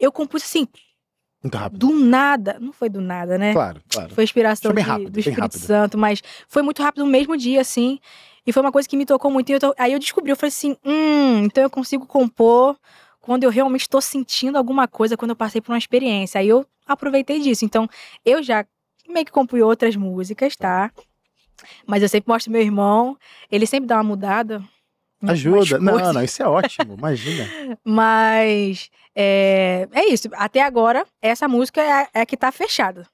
eu 0.00 0.10
compus 0.10 0.42
assim, 0.42 0.66
muito 1.44 1.58
rápido. 1.58 1.78
Do 1.86 1.94
nada. 1.94 2.56
Não 2.58 2.72
foi 2.72 2.88
do 2.88 3.00
nada, 3.00 3.36
né? 3.36 3.52
Claro, 3.52 3.80
claro. 3.88 4.14
Foi 4.14 4.24
inspiração 4.24 4.72
foi 4.72 4.82
de, 4.82 4.88
rápido, 4.88 5.10
do 5.10 5.20
Espírito 5.20 5.58
Santo, 5.58 5.98
mas 5.98 6.22
foi 6.48 6.62
muito 6.62 6.82
rápido 6.82 7.04
no 7.04 7.10
mesmo 7.10 7.36
dia, 7.36 7.60
assim. 7.60 7.98
E 8.46 8.52
foi 8.52 8.62
uma 8.62 8.72
coisa 8.72 8.88
que 8.88 8.96
me 8.96 9.04
tocou 9.06 9.30
muito. 9.30 9.50
Eu 9.50 9.58
aí 9.78 9.92
eu 9.92 9.98
descobri, 9.98 10.30
eu 10.30 10.36
falei 10.36 10.48
assim: 10.48 10.76
hum, 10.84 11.44
então 11.44 11.62
eu 11.62 11.70
consigo 11.70 12.06
compor 12.06 12.76
quando 13.20 13.44
eu 13.44 13.50
realmente 13.50 13.82
estou 13.82 14.00
sentindo 14.00 14.56
alguma 14.56 14.88
coisa, 14.88 15.16
quando 15.16 15.30
eu 15.30 15.36
passei 15.36 15.60
por 15.60 15.72
uma 15.72 15.78
experiência. 15.78 16.40
Aí 16.40 16.48
eu 16.48 16.66
aproveitei 16.86 17.40
disso. 17.40 17.64
Então, 17.64 17.88
eu 18.24 18.42
já 18.42 18.66
meio 19.08 19.24
que 19.24 19.32
compus 19.32 19.60
outras 19.60 19.96
músicas, 19.96 20.56
tá? 20.56 20.90
Mas 21.86 22.02
eu 22.02 22.08
sempre 22.08 22.30
mostro 22.30 22.52
meu 22.52 22.60
irmão, 22.60 23.16
ele 23.50 23.66
sempre 23.66 23.86
dá 23.86 23.96
uma 23.96 24.04
mudada. 24.04 24.62
Ajuda. 25.26 25.78
Não, 25.78 26.12
não, 26.12 26.22
isso 26.22 26.42
é 26.42 26.46
ótimo, 26.46 26.94
imagina. 26.98 27.48
Mas 27.82 28.90
é, 29.14 29.88
é 29.92 30.08
isso. 30.08 30.28
Até 30.34 30.62
agora, 30.62 31.06
essa 31.22 31.46
música 31.48 31.80
é, 31.80 32.08
é 32.14 32.20
a 32.22 32.26
que 32.26 32.36
tá 32.36 32.50
fechada. 32.50 33.06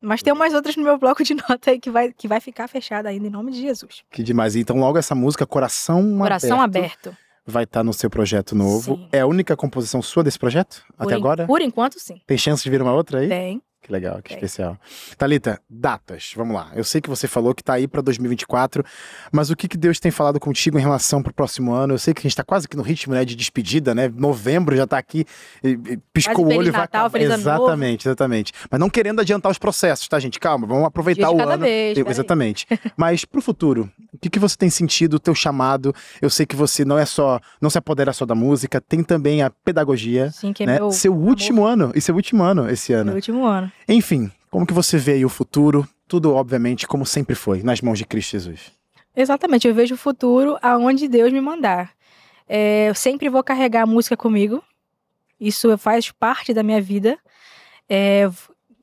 Mas 0.00 0.20
tem 0.20 0.32
umas 0.32 0.52
outras 0.52 0.76
no 0.76 0.82
meu 0.82 0.98
bloco 0.98 1.22
de 1.22 1.34
nota 1.48 1.70
aí 1.70 1.78
que 1.78 1.90
vai, 1.90 2.12
que 2.12 2.26
vai 2.26 2.40
ficar 2.40 2.66
fechada 2.68 3.08
ainda, 3.08 3.26
em 3.26 3.30
nome 3.30 3.52
de 3.52 3.60
Jesus. 3.60 4.02
Que 4.10 4.22
demais. 4.22 4.56
Então, 4.56 4.76
logo 4.76 4.98
essa 4.98 5.14
música, 5.14 5.46
Coração, 5.46 6.18
Coração 6.18 6.60
Aberto, 6.60 7.08
aberto. 7.08 7.18
vai 7.46 7.64
estar 7.64 7.80
tá 7.80 7.84
no 7.84 7.92
seu 7.92 8.10
projeto 8.10 8.56
novo. 8.56 8.96
Sim. 8.96 9.08
É 9.12 9.20
a 9.20 9.26
única 9.26 9.56
composição 9.56 10.02
sua 10.02 10.24
desse 10.24 10.38
projeto? 10.38 10.84
Por 10.96 11.06
até 11.06 11.14
agora? 11.14 11.46
Por 11.46 11.60
enquanto, 11.60 12.00
sim. 12.00 12.20
Tem 12.26 12.36
chance 12.36 12.64
de 12.64 12.70
vir 12.70 12.82
uma 12.82 12.92
outra 12.92 13.20
aí? 13.20 13.28
Tem. 13.28 13.62
Que 13.82 13.90
legal, 13.90 14.22
que 14.22 14.28
Tem. 14.28 14.36
especial. 14.36 14.78
Thalita, 15.18 15.60
datas, 15.68 16.32
vamos 16.36 16.54
lá. 16.54 16.70
Eu 16.72 16.84
sei 16.84 17.00
que 17.00 17.08
você 17.10 17.26
falou 17.26 17.52
que 17.52 17.64
tá 17.64 17.72
aí 17.72 17.88
pra 17.88 18.00
2024, 18.00 18.84
mas 19.32 19.50
o 19.50 19.56
que, 19.56 19.66
que 19.66 19.76
Deus 19.76 19.98
tem 19.98 20.12
falado 20.12 20.38
contigo 20.38 20.78
em 20.78 20.80
relação 20.80 21.20
pro 21.20 21.34
próximo 21.34 21.72
ano? 21.72 21.94
Eu 21.94 21.98
sei 21.98 22.14
que 22.14 22.20
a 22.20 22.22
gente 22.22 22.36
tá 22.36 22.44
quase 22.44 22.68
que 22.68 22.76
no 22.76 22.82
ritmo 22.82 23.12
né, 23.12 23.24
de 23.24 23.34
despedida, 23.34 23.92
né? 23.92 24.08
Novembro 24.14 24.76
já 24.76 24.86
tá 24.86 24.98
aqui, 24.98 25.26
piscou 26.12 26.46
o 26.46 26.56
olho 26.56 26.68
e 26.68 26.70
vai 26.70 26.82
Natal, 26.82 27.10
Ano. 27.12 27.16
Exatamente, 27.16 28.08
exatamente. 28.08 28.52
Mas 28.70 28.78
não 28.78 28.88
querendo 28.88 29.20
adiantar 29.20 29.50
os 29.50 29.58
processos, 29.58 30.06
tá, 30.06 30.18
gente? 30.20 30.38
Calma, 30.38 30.64
vamos 30.64 30.84
aproveitar 30.84 31.30
o 31.30 31.40
ano. 31.40 31.58
vez. 31.58 31.98
Exatamente. 31.98 32.66
mas 32.96 33.24
pro 33.24 33.42
futuro, 33.42 33.90
que, 34.22 34.30
que 34.30 34.38
você 34.38 34.56
tem 34.56 34.70
sentido 34.70 35.14
o 35.14 35.18
teu 35.18 35.34
chamado? 35.34 35.92
Eu 36.20 36.30
sei 36.30 36.46
que 36.46 36.54
você 36.54 36.84
não 36.84 36.96
é 36.96 37.04
só, 37.04 37.40
não 37.60 37.68
se 37.68 37.76
apodera 37.76 38.12
só 38.12 38.24
da 38.24 38.36
música, 38.36 38.80
tem 38.80 39.02
também 39.02 39.42
a 39.42 39.50
pedagogia. 39.50 40.30
Sim, 40.30 40.52
que 40.52 40.62
é 40.62 40.66
né? 40.66 40.74
meu 40.76 40.92
seu 40.92 41.12
amor. 41.12 41.28
último 41.28 41.64
ano, 41.64 41.92
e 41.94 42.00
seu 42.00 42.14
último 42.14 42.42
ano 42.44 42.70
esse 42.70 42.92
ano. 42.92 43.06
meu 43.06 43.16
último 43.16 43.44
ano. 43.44 43.71
Enfim, 43.88 44.30
como 44.50 44.66
que 44.66 44.72
você 44.72 44.96
vê 44.98 45.12
aí 45.12 45.24
o 45.24 45.28
futuro? 45.28 45.86
Tudo, 46.08 46.34
obviamente, 46.34 46.86
como 46.86 47.06
sempre 47.06 47.34
foi, 47.34 47.62
nas 47.62 47.80
mãos 47.80 47.98
de 47.98 48.04
Cristo 48.04 48.32
Jesus. 48.32 48.72
Exatamente, 49.14 49.66
eu 49.68 49.74
vejo 49.74 49.94
o 49.94 49.98
futuro 49.98 50.56
aonde 50.62 51.08
Deus 51.08 51.32
me 51.32 51.40
mandar. 51.40 51.92
É, 52.48 52.88
eu 52.88 52.94
sempre 52.94 53.28
vou 53.28 53.42
carregar 53.42 53.82
a 53.82 53.86
música 53.86 54.16
comigo. 54.16 54.62
Isso 55.40 55.76
faz 55.78 56.10
parte 56.10 56.52
da 56.54 56.62
minha 56.62 56.80
vida. 56.80 57.18
É, 57.88 58.28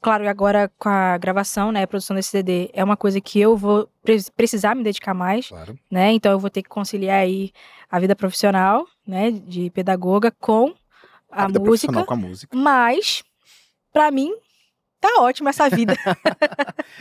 claro, 0.01 0.27
agora 0.27 0.71
com 0.77 0.89
a 0.89 1.17
gravação, 1.17 1.71
né, 1.71 1.83
a 1.83 1.87
produção 1.87 2.15
desse 2.15 2.29
CD, 2.29 2.69
é 2.73 2.83
uma 2.83 2.97
coisa 2.97 3.19
que 3.21 3.39
eu 3.39 3.55
vou 3.55 3.89
pre- 4.03 4.23
precisar 4.35 4.75
me 4.75 4.83
dedicar 4.83 5.13
mais, 5.13 5.47
Claro. 5.49 5.77
né? 5.89 6.11
Então 6.11 6.31
eu 6.31 6.39
vou 6.39 6.49
ter 6.49 6.61
que 6.63 6.69
conciliar 6.69 7.19
aí 7.21 7.51
a 7.89 7.99
vida 7.99 8.15
profissional, 8.15 8.87
né, 9.05 9.31
de 9.31 9.69
pedagoga 9.71 10.31
com 10.31 10.73
a, 11.31 11.47
vida 11.47 11.59
música. 11.59 11.63
profissional 11.63 12.05
com 12.05 12.13
a 12.13 12.17
música. 12.17 12.57
Mas 12.57 13.23
pra 13.93 14.11
mim 14.11 14.33
tá 14.99 15.21
ótima 15.21 15.49
essa 15.49 15.69
vida. 15.69 15.95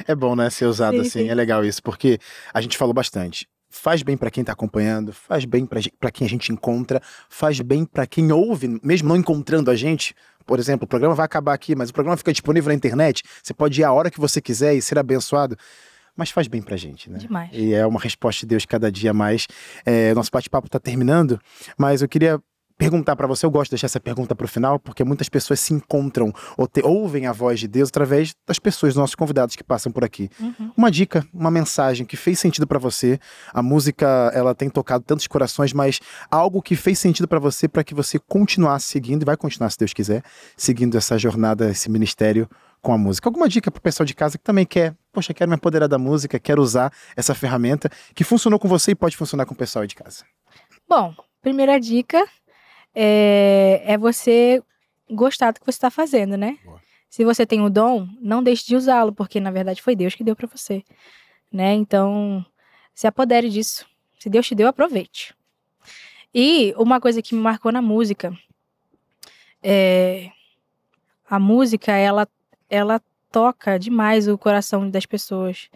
É 0.06 0.14
bom, 0.14 0.34
né, 0.36 0.48
ser 0.48 0.66
usado 0.66 0.94
Sim, 0.94 1.00
assim, 1.00 1.08
sim. 1.24 1.28
é 1.28 1.34
legal 1.34 1.64
isso, 1.64 1.82
porque 1.82 2.18
a 2.54 2.60
gente 2.60 2.78
falou 2.78 2.94
bastante. 2.94 3.46
Faz 3.68 4.02
bem 4.02 4.16
pra 4.16 4.30
quem 4.30 4.42
tá 4.42 4.52
acompanhando, 4.52 5.12
faz 5.12 5.44
bem 5.44 5.66
pra 5.66 6.10
quem 6.10 6.26
a 6.26 6.30
gente 6.30 6.50
encontra, 6.52 7.02
faz 7.28 7.60
bem 7.60 7.84
pra 7.84 8.06
quem 8.06 8.32
ouve, 8.32 8.80
mesmo 8.82 9.08
não 9.08 9.16
encontrando 9.16 9.70
a 9.70 9.76
gente. 9.76 10.14
Por 10.46 10.58
exemplo, 10.58 10.84
o 10.84 10.88
programa 10.88 11.14
vai 11.14 11.26
acabar 11.26 11.52
aqui, 11.52 11.74
mas 11.76 11.90
o 11.90 11.92
programa 11.92 12.16
fica 12.16 12.32
disponível 12.32 12.68
na 12.68 12.74
internet. 12.74 13.22
Você 13.42 13.52
pode 13.52 13.80
ir 13.80 13.84
a 13.84 13.92
hora 13.92 14.10
que 14.10 14.18
você 14.18 14.40
quiser 14.40 14.74
e 14.74 14.80
ser 14.80 14.98
abençoado. 14.98 15.56
Mas 16.16 16.30
faz 16.30 16.48
bem 16.48 16.62
pra 16.62 16.76
gente, 16.76 17.10
né? 17.10 17.18
Demais. 17.18 17.50
E 17.52 17.74
é 17.74 17.86
uma 17.86 18.00
resposta 18.00 18.40
de 18.40 18.46
Deus 18.46 18.64
cada 18.64 18.90
dia 18.90 19.12
mais. 19.12 19.46
É, 19.84 20.14
nosso 20.14 20.30
bate-papo 20.32 20.68
tá 20.68 20.80
terminando, 20.80 21.38
mas 21.76 22.00
eu 22.00 22.08
queria 22.08 22.40
perguntar 22.78 23.16
pra 23.16 23.26
você. 23.26 23.44
Eu 23.44 23.50
gosto 23.50 23.66
de 23.70 23.72
deixar 23.72 23.86
essa 23.86 23.98
pergunta 24.00 24.34
pro 24.36 24.46
final, 24.46 24.78
porque 24.78 25.02
muitas 25.02 25.28
pessoas 25.28 25.58
se 25.58 25.74
encontram 25.74 26.32
ou 26.56 26.66
te- 26.68 26.80
ouvem 26.84 27.26
a 27.26 27.32
voz 27.32 27.58
de 27.58 27.66
Deus 27.66 27.88
através 27.88 28.34
das 28.46 28.58
pessoas, 28.60 28.94
nossos 28.94 29.16
convidados 29.16 29.56
que 29.56 29.64
passam 29.64 29.90
por 29.90 30.04
aqui. 30.04 30.30
Uhum. 30.40 30.72
Uma 30.76 30.90
dica, 30.90 31.26
uma 31.34 31.50
mensagem 31.50 32.06
que 32.06 32.16
fez 32.16 32.38
sentido 32.38 32.66
pra 32.66 32.78
você. 32.78 33.18
A 33.52 33.60
música, 33.62 34.30
ela 34.32 34.54
tem 34.54 34.70
tocado 34.70 35.04
tantos 35.04 35.26
corações, 35.26 35.72
mas 35.72 35.98
algo 36.30 36.62
que 36.62 36.76
fez 36.76 36.98
sentido 37.00 37.26
pra 37.26 37.40
você 37.40 37.68
para 37.68 37.82
que 37.82 37.94
você 37.94 38.18
continuasse 38.18 38.86
seguindo 38.86 39.22
e 39.22 39.24
vai 39.24 39.36
continuar 39.36 39.68
se 39.70 39.78
Deus 39.78 39.92
quiser, 39.92 40.22
seguindo 40.56 40.96
essa 40.96 41.18
jornada, 41.18 41.70
esse 41.70 41.90
ministério 41.90 42.48
com 42.80 42.92
a 42.92 42.98
música. 42.98 43.28
Alguma 43.28 43.48
dica 43.48 43.72
pro 43.72 43.82
pessoal 43.82 44.06
de 44.06 44.14
casa 44.14 44.38
que 44.38 44.44
também 44.44 44.64
quer, 44.64 44.94
poxa, 45.12 45.34
quero 45.34 45.48
me 45.48 45.56
apoderar 45.56 45.88
da 45.88 45.98
música, 45.98 46.38
quero 46.38 46.62
usar 46.62 46.92
essa 47.16 47.34
ferramenta 47.34 47.90
que 48.14 48.22
funcionou 48.22 48.56
com 48.56 48.68
você 48.68 48.92
e 48.92 48.94
pode 48.94 49.16
funcionar 49.16 49.46
com 49.46 49.52
o 49.54 49.56
pessoal 49.56 49.82
aí 49.82 49.88
de 49.88 49.96
casa. 49.96 50.24
Bom, 50.88 51.12
primeira 51.42 51.80
dica 51.80 52.24
é, 53.00 53.80
é 53.84 53.96
você 53.96 54.60
gostar 55.08 55.52
do 55.52 55.60
que 55.60 55.66
você 55.66 55.76
está 55.76 55.88
fazendo, 55.88 56.36
né? 56.36 56.58
Boa. 56.64 56.80
Se 57.08 57.24
você 57.24 57.46
tem 57.46 57.62
o 57.62 57.70
dom, 57.70 58.08
não 58.20 58.42
deixe 58.42 58.66
de 58.66 58.74
usá-lo, 58.74 59.12
porque 59.12 59.38
na 59.38 59.52
verdade 59.52 59.80
foi 59.80 59.94
Deus 59.94 60.16
que 60.16 60.24
deu 60.24 60.34
para 60.34 60.48
você, 60.48 60.82
né? 61.50 61.74
Então, 61.74 62.44
se 62.92 63.06
apodere 63.06 63.48
disso. 63.48 63.86
Se 64.18 64.28
Deus 64.28 64.46
te 64.48 64.54
deu, 64.54 64.66
aproveite. 64.66 65.32
E 66.34 66.74
uma 66.76 67.00
coisa 67.00 67.22
que 67.22 67.36
me 67.36 67.40
marcou 67.40 67.70
na 67.70 67.80
música 67.80 68.36
é 69.62 70.32
a 71.30 71.38
música, 71.38 71.92
ela 71.92 72.26
ela 72.68 73.00
toca 73.30 73.78
demais 73.78 74.26
o 74.26 74.36
coração 74.36 74.90
das 74.90 75.06
pessoas. 75.06 75.70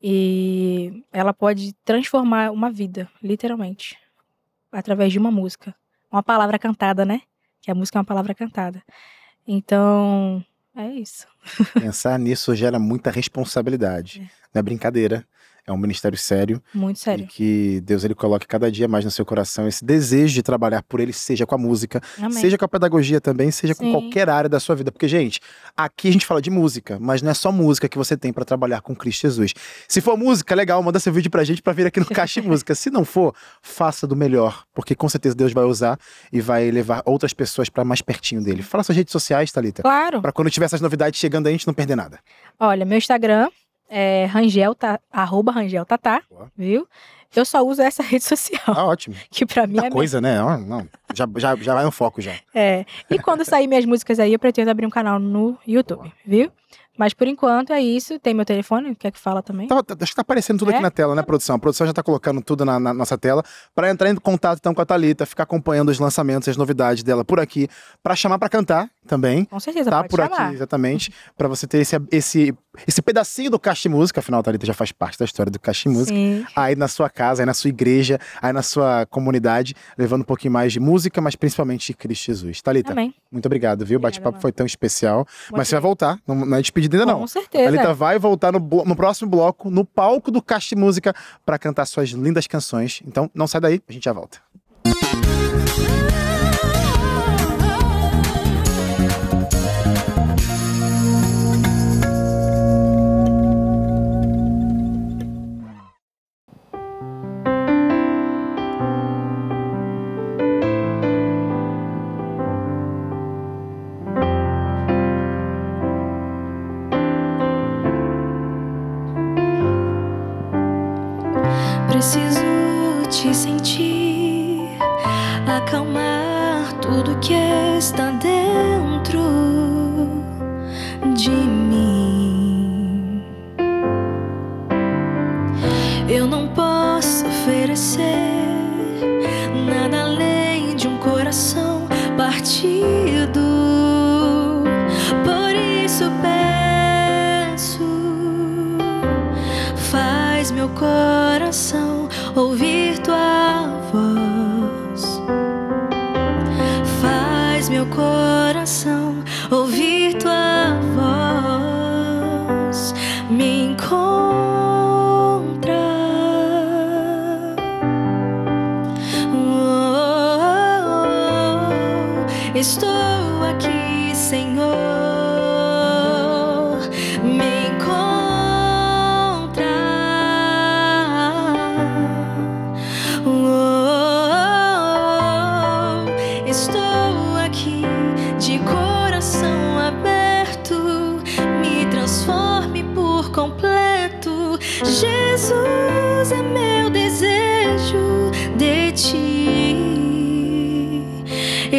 E 0.00 1.02
ela 1.12 1.34
pode 1.34 1.72
transformar 1.84 2.52
uma 2.52 2.70
vida, 2.70 3.10
literalmente 3.20 3.98
através 4.70 5.12
de 5.12 5.18
uma 5.18 5.30
música. 5.30 5.74
Uma 6.14 6.22
palavra 6.22 6.60
cantada, 6.60 7.04
né? 7.04 7.22
Que 7.60 7.72
a 7.72 7.74
música 7.74 7.98
é 7.98 8.00
uma 8.00 8.04
palavra 8.04 8.32
cantada. 8.32 8.80
Então, 9.44 10.44
é 10.76 10.86
isso. 10.86 11.26
Pensar 11.74 12.16
nisso 12.20 12.54
gera 12.54 12.78
muita 12.78 13.10
responsabilidade. 13.10 14.20
Não 14.54 14.60
é 14.60 14.62
brincadeira. 14.62 15.26
É 15.66 15.72
um 15.72 15.78
ministério 15.78 16.16
sério. 16.18 16.62
Muito 16.74 16.98
sério. 16.98 17.24
E 17.24 17.26
que 17.26 17.80
Deus 17.80 18.04
ele 18.04 18.14
coloque 18.14 18.46
cada 18.46 18.70
dia 18.70 18.86
mais 18.86 19.04
no 19.04 19.10
seu 19.10 19.24
coração 19.24 19.66
esse 19.66 19.82
desejo 19.82 20.34
de 20.34 20.42
trabalhar 20.42 20.82
por 20.82 21.00
ele, 21.00 21.12
seja 21.12 21.46
com 21.46 21.54
a 21.54 21.58
música, 21.58 22.02
Amém. 22.18 22.32
seja 22.32 22.58
com 22.58 22.64
a 22.66 22.68
pedagogia 22.68 23.18
também, 23.20 23.50
seja 23.50 23.74
com 23.74 23.84
Sim. 23.84 23.92
qualquer 23.92 24.28
área 24.28 24.48
da 24.48 24.60
sua 24.60 24.74
vida. 24.76 24.92
Porque, 24.92 25.08
gente, 25.08 25.40
aqui 25.74 26.08
a 26.08 26.12
gente 26.12 26.26
fala 26.26 26.42
de 26.42 26.50
música, 26.50 26.98
mas 27.00 27.22
não 27.22 27.30
é 27.30 27.34
só 27.34 27.50
música 27.50 27.88
que 27.88 27.96
você 27.96 28.14
tem 28.14 28.30
pra 28.30 28.44
trabalhar 28.44 28.82
com 28.82 28.94
Cristo 28.94 29.22
Jesus. 29.22 29.54
Se 29.88 30.02
for 30.02 30.18
música, 30.18 30.54
legal, 30.54 30.82
manda 30.82 31.00
seu 31.00 31.12
vídeo 31.12 31.30
pra 31.30 31.44
gente 31.44 31.62
pra 31.62 31.72
vir 31.72 31.86
aqui 31.86 31.98
no 31.98 32.06
Caixa 32.12 32.42
de 32.42 32.46
Música. 32.48 32.74
Se 32.74 32.90
não 32.90 33.04
for, 33.04 33.34
faça 33.62 34.06
do 34.06 34.14
melhor, 34.14 34.64
porque 34.74 34.94
com 34.94 35.08
certeza 35.08 35.34
Deus 35.34 35.52
vai 35.54 35.64
usar 35.64 35.98
e 36.30 36.42
vai 36.42 36.70
levar 36.70 37.02
outras 37.06 37.32
pessoas 37.32 37.70
pra 37.70 37.84
mais 37.84 38.02
pertinho 38.02 38.42
dele. 38.42 38.62
Fala 38.62 38.84
suas 38.84 38.96
redes 38.96 39.12
sociais, 39.12 39.50
Thalita. 39.50 39.80
Claro. 39.82 40.20
Pra 40.20 40.30
quando 40.30 40.50
tiver 40.50 40.66
essas 40.66 40.82
novidades 40.82 41.18
chegando 41.18 41.46
aí, 41.46 41.54
a 41.54 41.56
gente 41.56 41.66
não 41.66 41.72
perder 41.74 41.96
nada. 41.96 42.18
Olha, 42.60 42.84
meu 42.84 42.98
Instagram 42.98 43.48
é 43.96 44.26
Rangel, 44.26 44.74
tá, 44.74 44.98
arroba 45.12 45.52
Rangel 45.52 45.84
Tatá, 45.84 46.20
Boa. 46.30 46.50
viu? 46.56 46.86
Eu 47.36 47.44
só 47.44 47.62
uso 47.62 47.82
essa 47.82 48.02
rede 48.04 48.24
social, 48.24 48.74
Tá 48.74 48.84
ótimo. 48.84 49.14
que 49.30 49.44
pra 49.46 49.66
mim 49.66 49.78
é 49.78 49.80
Muita 49.82 49.90
coisa, 49.90 50.20
né? 50.20 50.42
Ó, 50.42 50.56
Não, 50.58 50.86
já, 51.14 51.26
já, 51.36 51.56
já 51.56 51.74
vai 51.74 51.84
no 51.84 51.90
foco 51.90 52.20
já. 52.20 52.32
É. 52.54 52.84
E 53.10 53.18
quando 53.18 53.44
sair 53.44 53.66
minhas 53.66 53.84
músicas 53.84 54.18
aí, 54.20 54.32
eu 54.32 54.38
pretendo 54.38 54.70
abrir 54.70 54.86
um 54.86 54.90
canal 54.90 55.18
no 55.18 55.56
YouTube, 55.66 56.12
viu? 56.26 56.50
Mas 56.96 57.12
por 57.12 57.26
enquanto 57.26 57.72
é 57.72 57.80
isso. 57.80 58.20
Tem 58.20 58.32
meu 58.32 58.44
telefone, 58.44 58.94
quer 58.94 59.10
que 59.10 59.18
fala 59.18 59.42
também? 59.42 59.66
Tá- 59.66 59.82
tá- 59.82 59.96
acho 60.00 60.12
que 60.12 60.14
tá 60.14 60.22
aparecendo 60.22 60.60
tudo 60.60 60.68
aqui 60.68 60.78
É? 60.78 60.80
na 60.82 60.92
tela, 60.92 61.12
né, 61.16 61.22
produção? 61.22 61.56
A 61.56 61.58
produção 61.58 61.84
já 61.88 61.92
tá 61.92 62.04
colocando 62.04 62.40
tudo 62.40 62.64
na, 62.64 62.78
na 62.78 62.94
nossa 62.94 63.18
tela 63.18 63.42
para 63.74 63.90
entrar 63.90 64.08
em 64.08 64.14
contato 64.14 64.58
então 64.60 64.72
com 64.72 64.80
a 64.80 64.86
Thalita, 64.86 65.26
ficar 65.26 65.42
acompanhando 65.42 65.88
os 65.88 65.98
lançamentos 65.98 66.46
e 66.46 66.50
as 66.52 66.56
novidades 66.56 67.02
dela 67.02 67.24
por 67.24 67.40
aqui, 67.40 67.66
para 68.00 68.14
chamar 68.14 68.38
para 68.38 68.48
cantar 68.48 68.88
também. 69.06 69.44
Com 69.44 69.60
certeza, 69.60 69.90
Tá 69.90 70.04
por 70.04 70.18
chamar. 70.18 70.46
aqui, 70.46 70.54
exatamente, 70.54 71.12
para 71.36 71.46
você 71.48 71.66
ter 71.66 71.78
esse, 71.78 71.96
esse, 72.10 72.54
esse 72.86 73.02
pedacinho 73.02 73.50
do 73.50 73.58
Caixa 73.58 73.82
de 73.82 73.88
Música, 73.94 74.20
afinal, 74.20 74.40
a 74.40 74.42
Thalita 74.42 74.66
já 74.66 74.74
faz 74.74 74.92
parte 74.92 75.18
da 75.18 75.24
história 75.24 75.50
do 75.50 75.58
Caixa 75.58 75.88
Música. 75.90 76.14
Sim. 76.14 76.44
Aí 76.56 76.74
na 76.74 76.88
sua 76.88 77.08
casa, 77.10 77.42
aí 77.42 77.46
na 77.46 77.54
sua 77.54 77.68
igreja, 77.68 78.18
aí 78.40 78.52
na 78.52 78.62
sua 78.62 79.06
comunidade, 79.06 79.74
levando 79.98 80.22
um 80.22 80.24
pouquinho 80.24 80.52
mais 80.52 80.72
de 80.72 80.80
música, 80.80 81.20
mas 81.20 81.36
principalmente 81.36 81.86
de 81.88 81.94
Cristo 81.94 82.26
Jesus. 82.26 82.62
Thalita, 82.62 82.92
Amém. 82.92 83.14
muito 83.30 83.46
obrigado, 83.46 83.84
viu? 83.84 83.98
O 83.98 84.02
bate-papo 84.02 84.40
foi 84.40 84.52
tão 84.52 84.64
especial. 84.66 85.26
Mas 85.52 85.68
você 85.68 85.74
vai 85.74 85.82
voltar, 85.82 86.18
não, 86.26 86.34
não 86.46 86.56
é 86.56 86.60
despedida 86.60 86.96
ainda 86.96 87.06
não. 87.06 87.18
Com 87.18 87.24
A 87.24 87.28
certeza. 87.28 87.64
Thalita 87.64 87.94
vai 87.94 88.18
voltar 88.18 88.52
no, 88.52 88.58
no 88.58 88.96
próximo 88.96 89.30
bloco, 89.30 89.70
no 89.70 89.84
palco 89.84 90.30
do 90.30 90.40
Caixa 90.42 90.74
Música, 90.76 91.14
para 91.44 91.58
cantar 91.58 91.84
suas 91.86 92.08
lindas 92.10 92.46
canções. 92.46 93.02
Então, 93.06 93.30
não 93.34 93.46
sai 93.46 93.60
daí, 93.60 93.82
a 93.88 93.92
gente 93.92 94.04
já 94.04 94.12
volta. 94.12 94.38
Preciso 94.82 96.03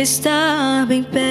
estar 0.01 0.85
bem 0.85 1.03
perto. 1.03 1.24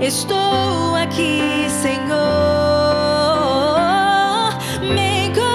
Estou 0.00 0.94
aqui, 0.96 1.40
Senhor. 1.70 2.04
Me 4.82 5.26
encontrou. 5.26 5.54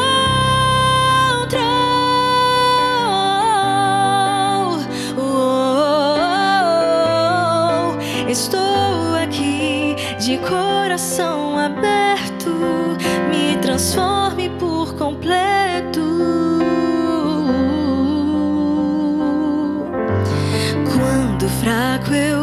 Oh, 5.17 5.21
oh, 7.88 7.97
oh, 7.97 8.30
Estou 8.30 9.15
aqui 9.21 9.95
de 10.19 10.38
coração 10.38 11.58
aberto. 11.58 12.49
Me 13.30 13.58
transforme 13.62 14.49
por 14.52 14.95
completo. 14.95 15.99
Quando 20.93 21.49
fraco 21.62 22.13
eu 22.13 22.38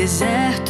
deserto. 0.00 0.69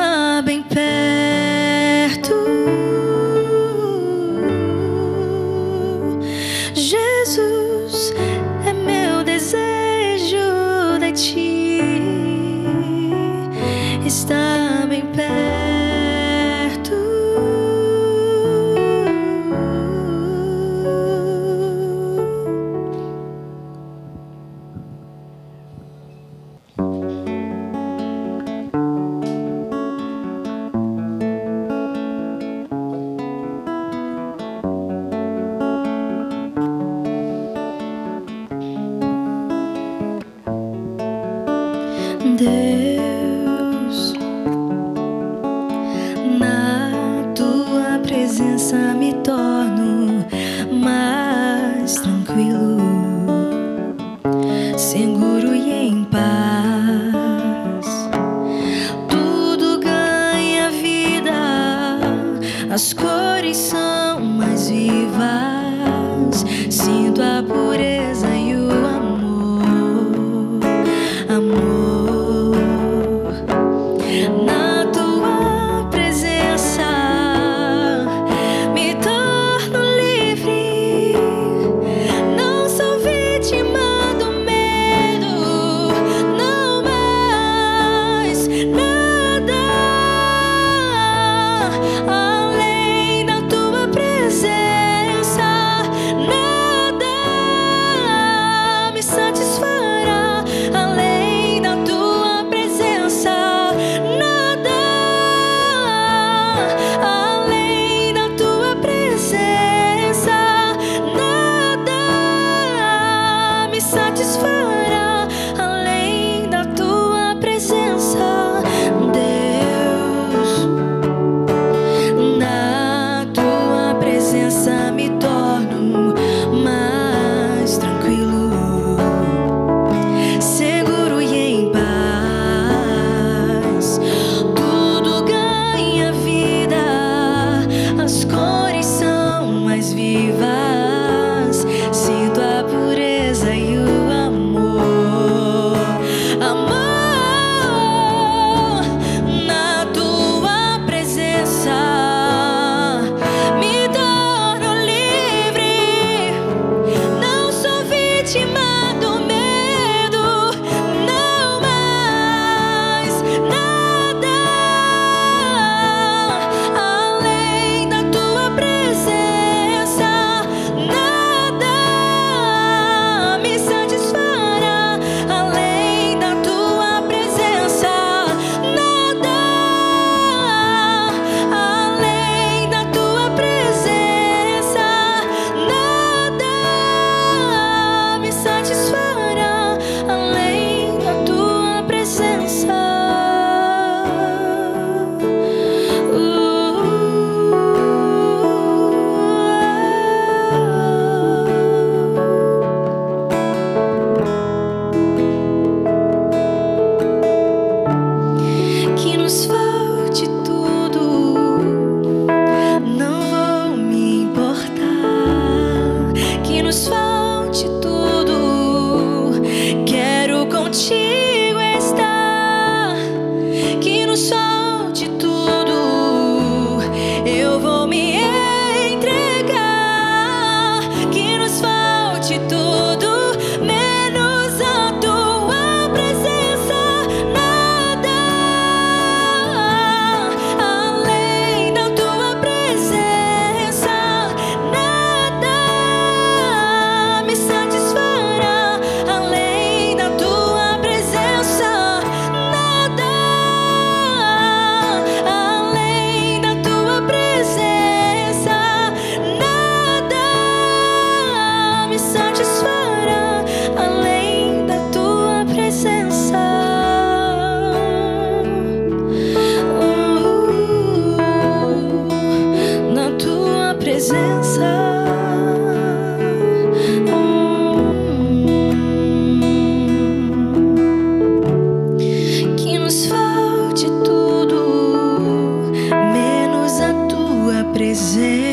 dizer. 287.91 288.50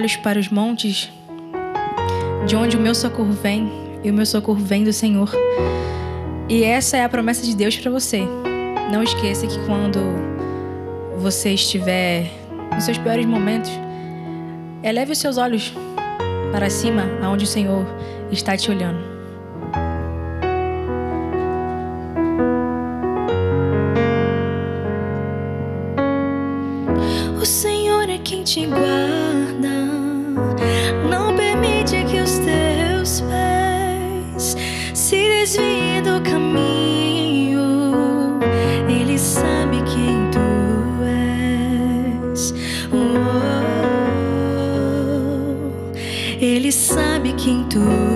olhos 0.00 0.16
para 0.16 0.38
os 0.38 0.48
montes, 0.48 1.10
de 2.46 2.56
onde 2.56 2.74
o 2.74 2.80
meu 2.80 2.94
socorro 2.94 3.32
vem, 3.32 3.70
e 4.02 4.10
o 4.10 4.14
meu 4.14 4.24
socorro 4.24 4.58
vem 4.58 4.82
do 4.82 4.94
Senhor. 4.94 5.30
E 6.48 6.64
essa 6.64 6.96
é 6.96 7.04
a 7.04 7.08
promessa 7.08 7.44
de 7.44 7.54
Deus 7.54 7.76
para 7.76 7.90
você. 7.90 8.22
Não 8.90 9.02
esqueça 9.02 9.46
que 9.46 9.58
quando 9.66 10.00
você 11.18 11.50
estiver 11.50 12.30
nos 12.74 12.84
seus 12.84 12.96
piores 12.96 13.26
momentos, 13.26 13.70
eleve 14.82 15.12
os 15.12 15.18
seus 15.18 15.36
olhos 15.36 15.74
para 16.50 16.70
cima, 16.70 17.02
aonde 17.22 17.44
o 17.44 17.46
Senhor 17.46 17.84
está 18.32 18.56
te 18.56 18.70
olhando. 18.70 19.00
O 27.38 27.44
Senhor 27.44 28.08
é 28.08 28.16
quem 28.16 28.42
te 28.42 28.64
guarda. 28.64 29.39
Ele 46.70 46.78
sabe 46.78 47.32
que 47.32 47.50
em 47.50 47.64
tudo. 47.64 48.09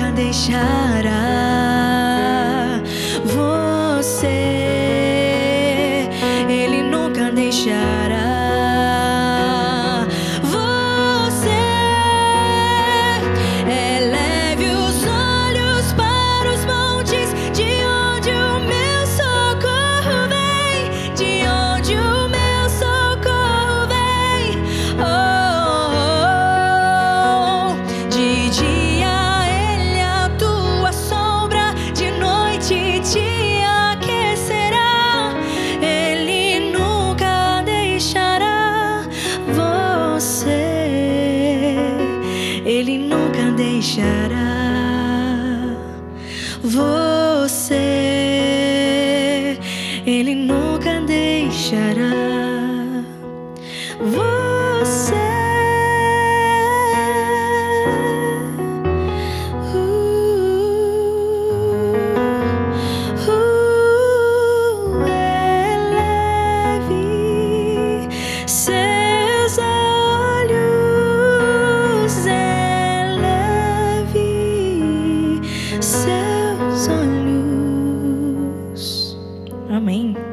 nunca 0.00 0.12
deixará 0.12 1.12
você. 3.24 4.79
Amém. 79.80 80.29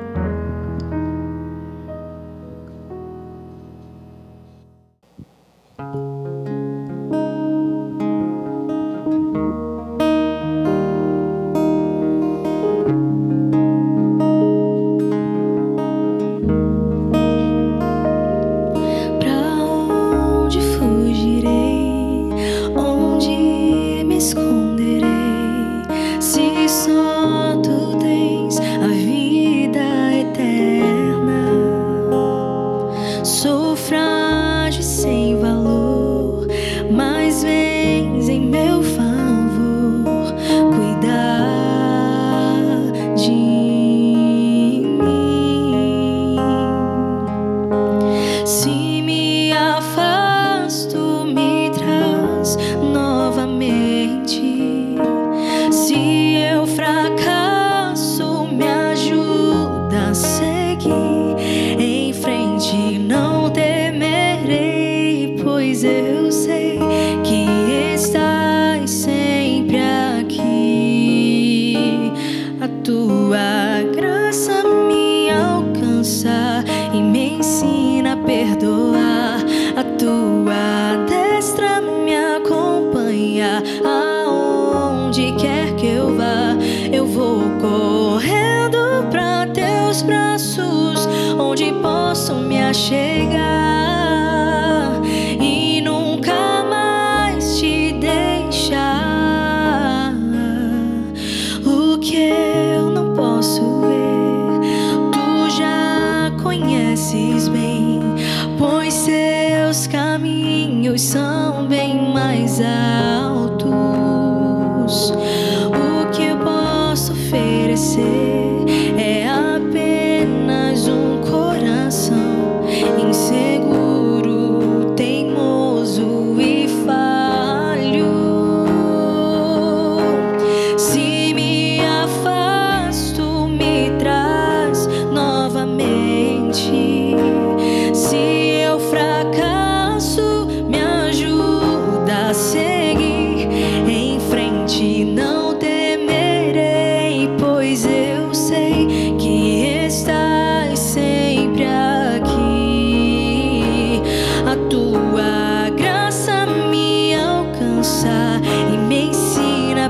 ensina 77.38 78.14
a 78.14 78.18
perdoar. 78.18 79.40
A 79.76 79.84
tua 79.98 81.06
destra 81.08 81.82
me 81.82 82.16
acompanha 82.16 83.64
aonde 83.86 85.34
quer 85.34 85.76
que 85.76 85.88
eu 85.88 86.16
vá. 86.16 86.56
Eu 86.92 87.06
vou 87.06 87.44
correndo 87.62 89.08
para 89.12 89.48
teus 89.48 90.02
braços, 90.02 91.08
onde 91.38 91.72
posso 91.74 92.36
me 92.36 92.62
achegar. 92.62 93.87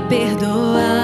perdoar. 0.08 0.97